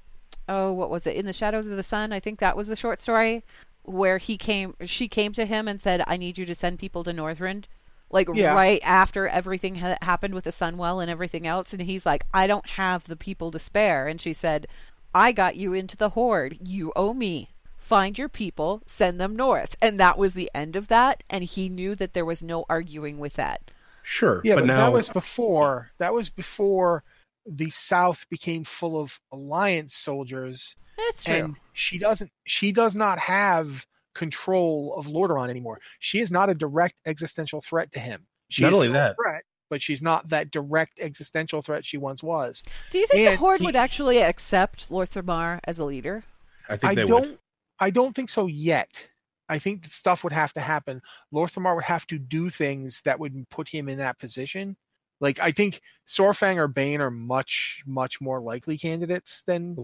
[0.49, 1.17] oh, what was it?
[1.17, 3.45] In the Shadows of the Sun, I think that was the short story
[3.85, 7.05] where he came she came to him and said, "I need you to send people
[7.05, 7.65] to Northrend."
[8.11, 8.55] Like Yeah.
[8.55, 12.47] right after everything had happened with the Sunwell and everything else and he's like, "I
[12.47, 14.67] don't have the people to spare." And she said,
[15.15, 16.59] "I got you into the horde.
[16.61, 19.75] You owe me." Find your people, send them north.
[19.83, 21.25] And that was the end of that.
[21.29, 23.61] And he knew that there was no arguing with that.
[24.03, 25.91] Sure, Yeah, but, but, now that was before.
[25.99, 27.03] That was before
[27.47, 31.35] the South became full of alliance soldiers, That's true.
[31.35, 32.31] and she doesn't.
[32.45, 35.81] She does not have control of Lordaeron anymore.
[35.99, 38.27] She is not a direct existential threat to him.
[38.51, 42.63] She Not only that- threat, but she's not that direct existential threat she once was.
[42.91, 46.23] Do you think the Horde he- would actually accept Lor'themar as a leader?
[46.69, 47.21] I think I they don't.
[47.23, 47.39] would.
[47.79, 49.09] I don't think so yet.
[49.49, 51.01] I think that stuff would have to happen.
[51.35, 54.77] Lor'themar would have to do things that would put him in that position.
[55.23, 59.77] Like I think Saurfang or Baine are much, much more likely candidates than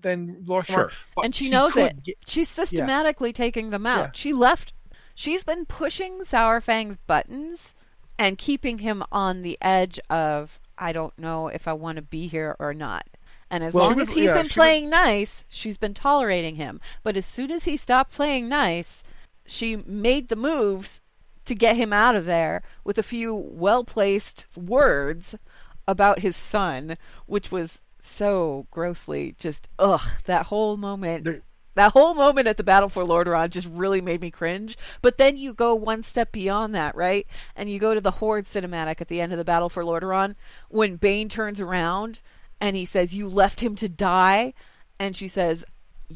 [0.00, 0.64] than Lor'themar.
[0.66, 0.92] Sure.
[1.22, 2.02] and she knows it.
[2.02, 3.98] get- She's systematically taking them out.
[4.06, 4.10] Yeah.
[4.14, 4.72] She left.
[5.14, 7.74] She's been pushing Saurfang's buttons
[8.18, 12.26] and keeping him on the edge of I don't know if I want to be
[12.28, 13.06] here or not.
[13.50, 15.78] And as Well, long she as would- he's yeah, been she would- playing nice, she's
[15.78, 16.80] been tolerating him.
[17.02, 19.02] But as soon as he stopped playing nice,
[19.46, 21.00] she made the moves
[21.44, 25.36] to get him out of there with a few well placed words
[25.86, 30.02] about his son, which was so grossly just ugh.
[30.26, 31.42] That whole moment There-
[31.74, 34.78] that whole moment at the battle for Lordaeron just really made me cringe.
[35.02, 37.26] But then you go one step beyond that, right?
[37.56, 40.36] And you go to the Horde cinematic at the end of the battle for Lordaeron
[40.68, 42.20] when Baine turns around
[42.60, 44.54] and he says, "You left him to die,"
[45.00, 45.64] and she says,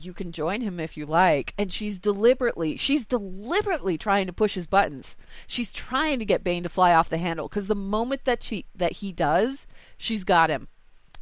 [0.00, 4.54] "You can join him if you like." And she's deliberately, she's deliberately trying to push
[4.54, 5.16] his buttons.
[5.46, 8.66] She's trying to get Baine to fly off the handle because the moment that she
[8.74, 10.68] that he does, she's got him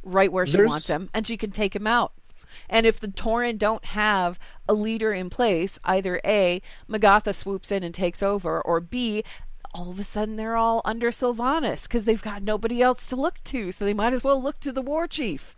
[0.03, 2.13] right where she There's- wants him, and she can take him out.
[2.69, 7.83] And if the Tauren don't have a leader in place, either A, Magatha swoops in
[7.83, 9.23] and takes over, or B,
[9.73, 13.43] all of a sudden they're all under Sylvanas because they've got nobody else to look
[13.43, 15.55] to, so they might as well look to the war chief.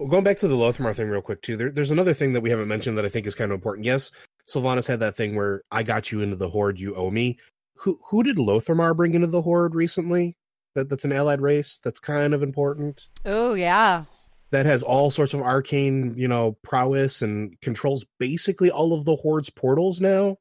[0.00, 2.40] Well, going back to the Lothar thing real quick too, there, there's another thing that
[2.40, 3.84] we haven't mentioned that I think is kind of important.
[3.84, 4.10] Yes,
[4.48, 7.38] Sylvanas had that thing where I got you into the Horde, you owe me.
[7.74, 10.38] Who who did Lor'themar bring into the Horde recently?
[10.74, 11.80] That that's an allied race.
[11.84, 13.08] That's kind of important.
[13.26, 14.04] Oh yeah,
[14.52, 19.16] That has all sorts of arcane, you know, prowess and controls basically all of the
[19.16, 20.38] Horde's portals now.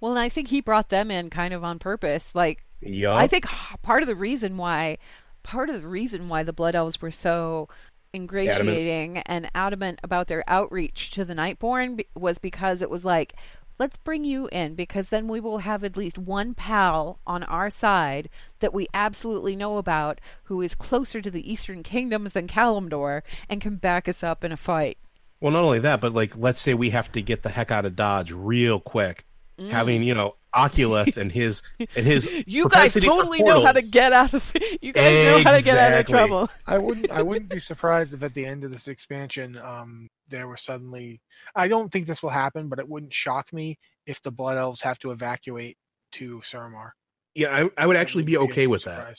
[0.00, 2.32] well, and I think he brought them in kind of on purpose.
[2.32, 3.16] Like Yup.
[3.16, 3.46] I think
[3.82, 4.98] part of the reason why
[5.42, 7.68] part of the reason why the blood elves were so
[8.14, 13.34] ingratiating and adamant about their outreach to the Nightborne was because it was like
[13.78, 17.70] let's bring you in because then we will have at least one pal on our
[17.70, 18.28] side
[18.60, 23.60] that we absolutely know about who is closer to the eastern kingdoms than Kalimdor and
[23.60, 24.98] can back us up in a fight.
[25.40, 27.84] Well, not only that, but like, let's say we have to get the heck out
[27.84, 29.26] of Dodge real quick.
[29.70, 30.06] Having mm.
[30.06, 31.62] you know Oculeth and his
[31.96, 35.56] and his You guys totally know how to get out of you guys know how
[35.56, 36.48] to get out of trouble.
[36.66, 37.10] I wouldn't.
[37.10, 41.20] I wouldn't be surprised if at the end of this expansion, um, there was suddenly.
[41.54, 44.82] I don't think this will happen, but it wouldn't shock me if the Blood Elves
[44.82, 45.76] have to evacuate
[46.12, 46.90] to Suramar.
[47.34, 49.18] Yeah, I, I would actually be Wouldn't okay a with that.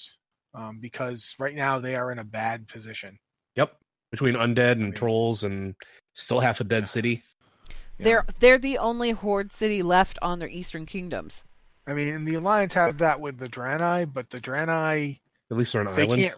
[0.54, 3.18] Um, because right now they are in a bad position.
[3.56, 3.76] Yep,
[4.12, 5.76] between undead and mean- trolls and
[6.14, 7.24] still half a dead city.
[7.98, 8.34] You They're know?
[8.40, 11.44] they're the only horde city left on their eastern kingdoms.
[11.88, 15.20] I mean, and the Alliance have that with the Draenei, but the Draenei
[15.52, 16.22] At least they're an they island.
[16.22, 16.38] can't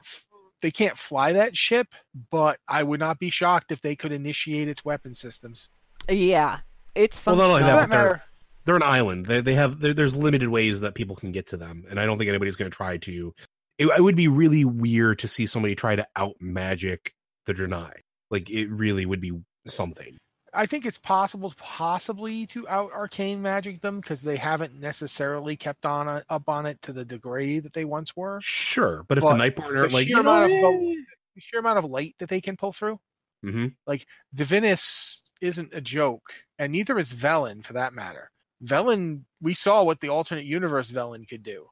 [0.62, 1.88] they can't fly that ship.
[2.32, 5.70] But I would not be shocked if they could initiate its weapon systems.
[6.10, 6.60] Yeah,
[6.96, 8.24] it's Well, not only that, that but they're
[8.66, 9.26] they're an island.
[9.26, 12.18] They they have there's limited ways that people can get to them, and I don't
[12.18, 13.34] think anybody's going to try to.
[13.78, 17.14] It, it would be really weird to see somebody try to out magic
[17.46, 17.94] the Draenei.
[18.30, 19.32] Like it really would be
[19.68, 20.18] something.
[20.58, 25.86] I think it's possible, possibly, to out arcane magic them because they haven't necessarily kept
[25.86, 28.40] on a, up on it to the degree that they once were.
[28.42, 31.06] Sure, but if But the Nightborne aren't like sheer you know, amount of the-
[31.36, 33.00] The sheer amount of light that they can pull through,
[33.46, 33.76] Mhm.
[33.86, 38.32] like Divinus, isn't a joke, and neither is Velen for that matter.
[38.64, 41.70] Velen, we saw what the alternate universe Velen could do.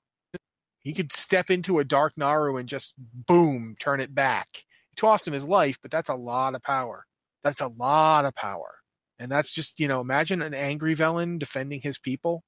[0.83, 4.47] He could step into a Dark Naaru and just boom, turn it back.
[4.93, 7.07] It cost him his life, but that's a lot of power.
[7.45, 8.75] That's a lot of power.
[9.19, 12.43] And that's just, you know, imagine an angry Velen defending his people.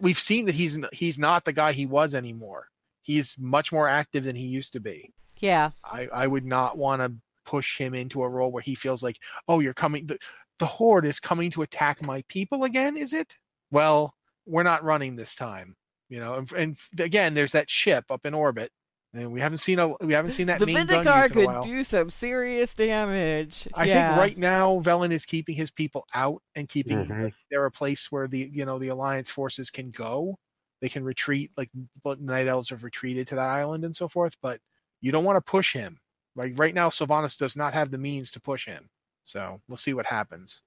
[0.00, 2.68] We've seen that he's he's not the guy he was anymore.
[3.02, 5.10] He's much more active than he used to be.
[5.40, 5.70] Yeah.
[5.84, 7.12] I, I would not want to
[7.44, 9.18] push him into a role where he feels like,
[9.48, 10.06] oh, you're coming.
[10.06, 10.18] The,
[10.58, 12.96] the horde is coming to attack my people again.
[12.96, 13.36] Is it?
[13.70, 14.14] Well,
[14.46, 15.74] we're not running this time.
[16.08, 18.70] You know, and, and again, there's that ship up in orbit,
[19.14, 21.38] and we haven't seen a we haven't seen that the main gun Vindicaar used in
[21.38, 21.62] a could while.
[21.62, 23.68] do some serious damage.
[23.74, 24.08] I yeah.
[24.08, 27.24] think right now Velen is keeping his people out and keeping Mhm.
[27.24, 30.36] like, there a place where the you know the alliance forces can go.
[30.80, 31.70] They can retreat like
[32.02, 34.34] but Night Elves have retreated to that island and so forth.
[34.42, 34.60] But
[35.00, 35.98] you don't want to push him.
[36.36, 38.88] Like right now, Sylvanas does not have the means to push him.
[39.22, 40.60] So we'll see what happens.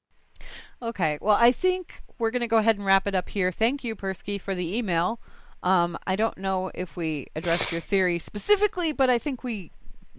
[0.81, 1.17] Okay.
[1.21, 3.51] Well, I think we're going to go ahead and wrap it up here.
[3.51, 5.19] Thank you, Persky, for the email.
[5.63, 9.71] Um, I don't know if we addressed your theory specifically, but I think we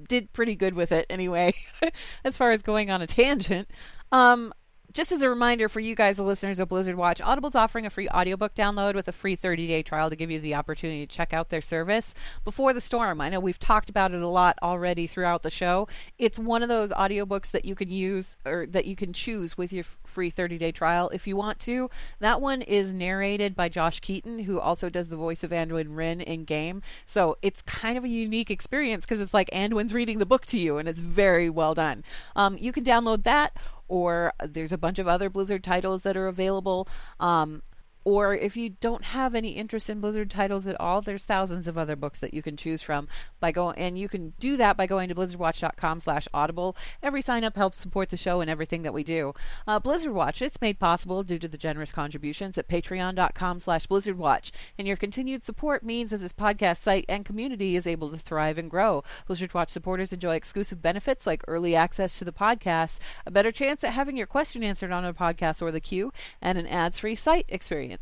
[0.09, 1.55] did pretty good with it anyway,
[2.25, 3.69] as far as going on a tangent.
[4.13, 4.53] Um,
[4.99, 7.91] just as a reminder for you guys, the listeners of Blizzard Watch, Audible's offering a
[7.91, 11.17] free audiobook download with a free 30 day trial to give you the opportunity to
[11.17, 13.21] check out their service before the storm.
[13.21, 15.87] I know we've talked about it a lot already throughout the show.
[16.19, 19.73] It's one of those audiobooks that you can use or that you can choose with
[19.73, 21.89] your free 30 day trial if you want to.
[22.19, 26.21] That one is narrated by Josh Keaton, who also does the voice of Anduin Wrynn
[26.21, 26.83] in game.
[27.07, 30.59] So it's kind of a unique experience because it's like Anduin's reading the book to
[30.59, 32.03] you, and it's very well done.
[32.35, 33.57] Um, you can download that
[33.89, 36.89] or there's a bunch of other Blizzard titles that are available.
[37.19, 37.63] Um,
[38.09, 41.77] or if you don't have any interest in Blizzard titles at all, there's thousands of
[41.77, 43.07] other books that you can choose from
[43.39, 46.75] by going, and you can do that by going to blizzardwatch.com/audible.
[47.03, 49.35] Every sign up helps support the show and everything that we do.
[49.67, 54.97] Uh, Blizzard Watch, it's made possible due to the generous contributions at patreon.com/blizzardwatch, and your
[54.97, 59.05] continued support means that this podcast site and community is able to thrive and grow.
[59.27, 63.85] Blizzard Watch supporters enjoy exclusive benefits like early access to the podcast, a better chance
[63.85, 67.45] at having your question answered on a podcast or the queue, and an ads-free site
[67.51, 67.98] experience.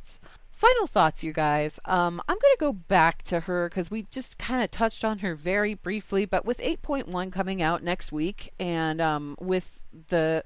[0.51, 1.79] Final thoughts, you guys.
[1.85, 5.19] Um, I'm going to go back to her because we just kind of touched on
[5.19, 9.79] her very briefly, but with 8.1 coming out next week, and um, with
[10.09, 10.45] the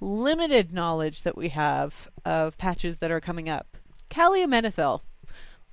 [0.00, 3.78] limited knowledge that we have of patches that are coming up,
[4.10, 5.00] Calia Menethil,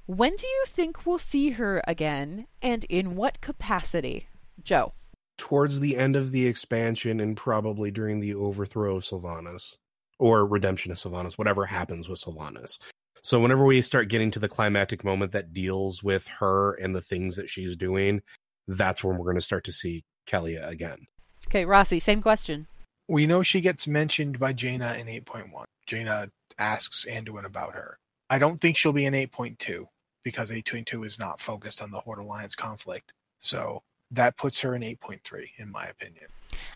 [0.05, 4.27] when do you think we'll see her again, and in what capacity?
[4.63, 4.93] Joe.
[5.37, 9.75] towards the end of the expansion and probably during the overthrow of Sylvanas
[10.19, 12.79] or redemption of Sylvanas, whatever happens with Sylvanas.
[13.27, 17.01] So whenever we start getting to the climactic moment that deals with her and the
[17.01, 18.21] things that she's doing,
[18.69, 21.05] that's when we're going to start to see Calia again.
[21.49, 22.67] Okay, Rossi, same question.
[23.09, 25.65] We know she gets mentioned by Jaina in 8.1.
[25.87, 27.97] Jaina asks Anduin about her.
[28.29, 29.85] I don't think she'll be in 8.2
[30.23, 33.11] because 8.2 is not focused on the Horde Alliance conflict.
[33.39, 36.27] So that puts her in 8.3, in my opinion.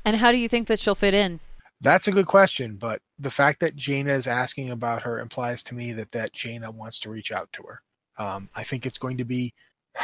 [0.04, 1.40] And how do you think that she'll fit in?
[1.82, 5.76] That's a good question, but the fact that Jaina is asking about her implies to
[5.76, 7.82] me that that Jaina wants to reach out to her.
[8.18, 9.54] Um, I think it's going to be.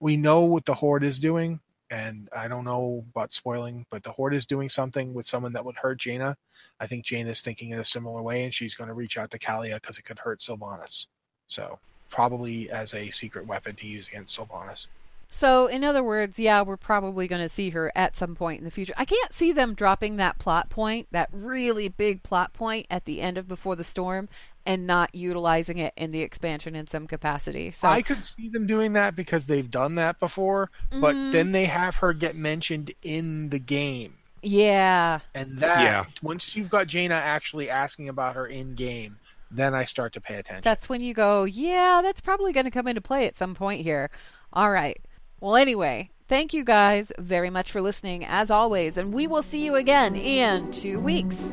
[0.00, 4.10] We know what the Horde is doing, and I don't know about spoiling, but the
[4.10, 6.36] Horde is doing something with someone that would hurt Jaina.
[6.78, 9.30] I think Jaina is thinking in a similar way, and she's going to reach out
[9.30, 11.06] to Calia because it could hurt Sylvanas.
[11.46, 11.78] So
[12.10, 14.88] probably as a secret weapon to use against Sylvanas.
[15.36, 18.64] So, in other words, yeah, we're probably going to see her at some point in
[18.64, 18.94] the future.
[18.96, 23.20] I can't see them dropping that plot point, that really big plot point at the
[23.20, 24.28] end of Before the Storm,
[24.64, 27.72] and not utilizing it in the expansion in some capacity.
[27.72, 30.70] So, I could see them doing that because they've done that before,
[31.00, 31.32] but Mhm.
[31.32, 34.14] then they have her get mentioned in the game.
[34.42, 36.04] yeah, And that Yeah.
[36.22, 39.18] once you've got Jaina actually asking about her in game,
[39.50, 40.62] then I start to pay attention.
[40.62, 43.82] that's when you go, yeah, that's probably going to come into play at some point
[43.82, 44.10] here.
[44.52, 44.98] All right.
[45.40, 49.64] Well, anyway, thank you guys very much for listening, as always, and we will see
[49.64, 51.52] you again in two weeks.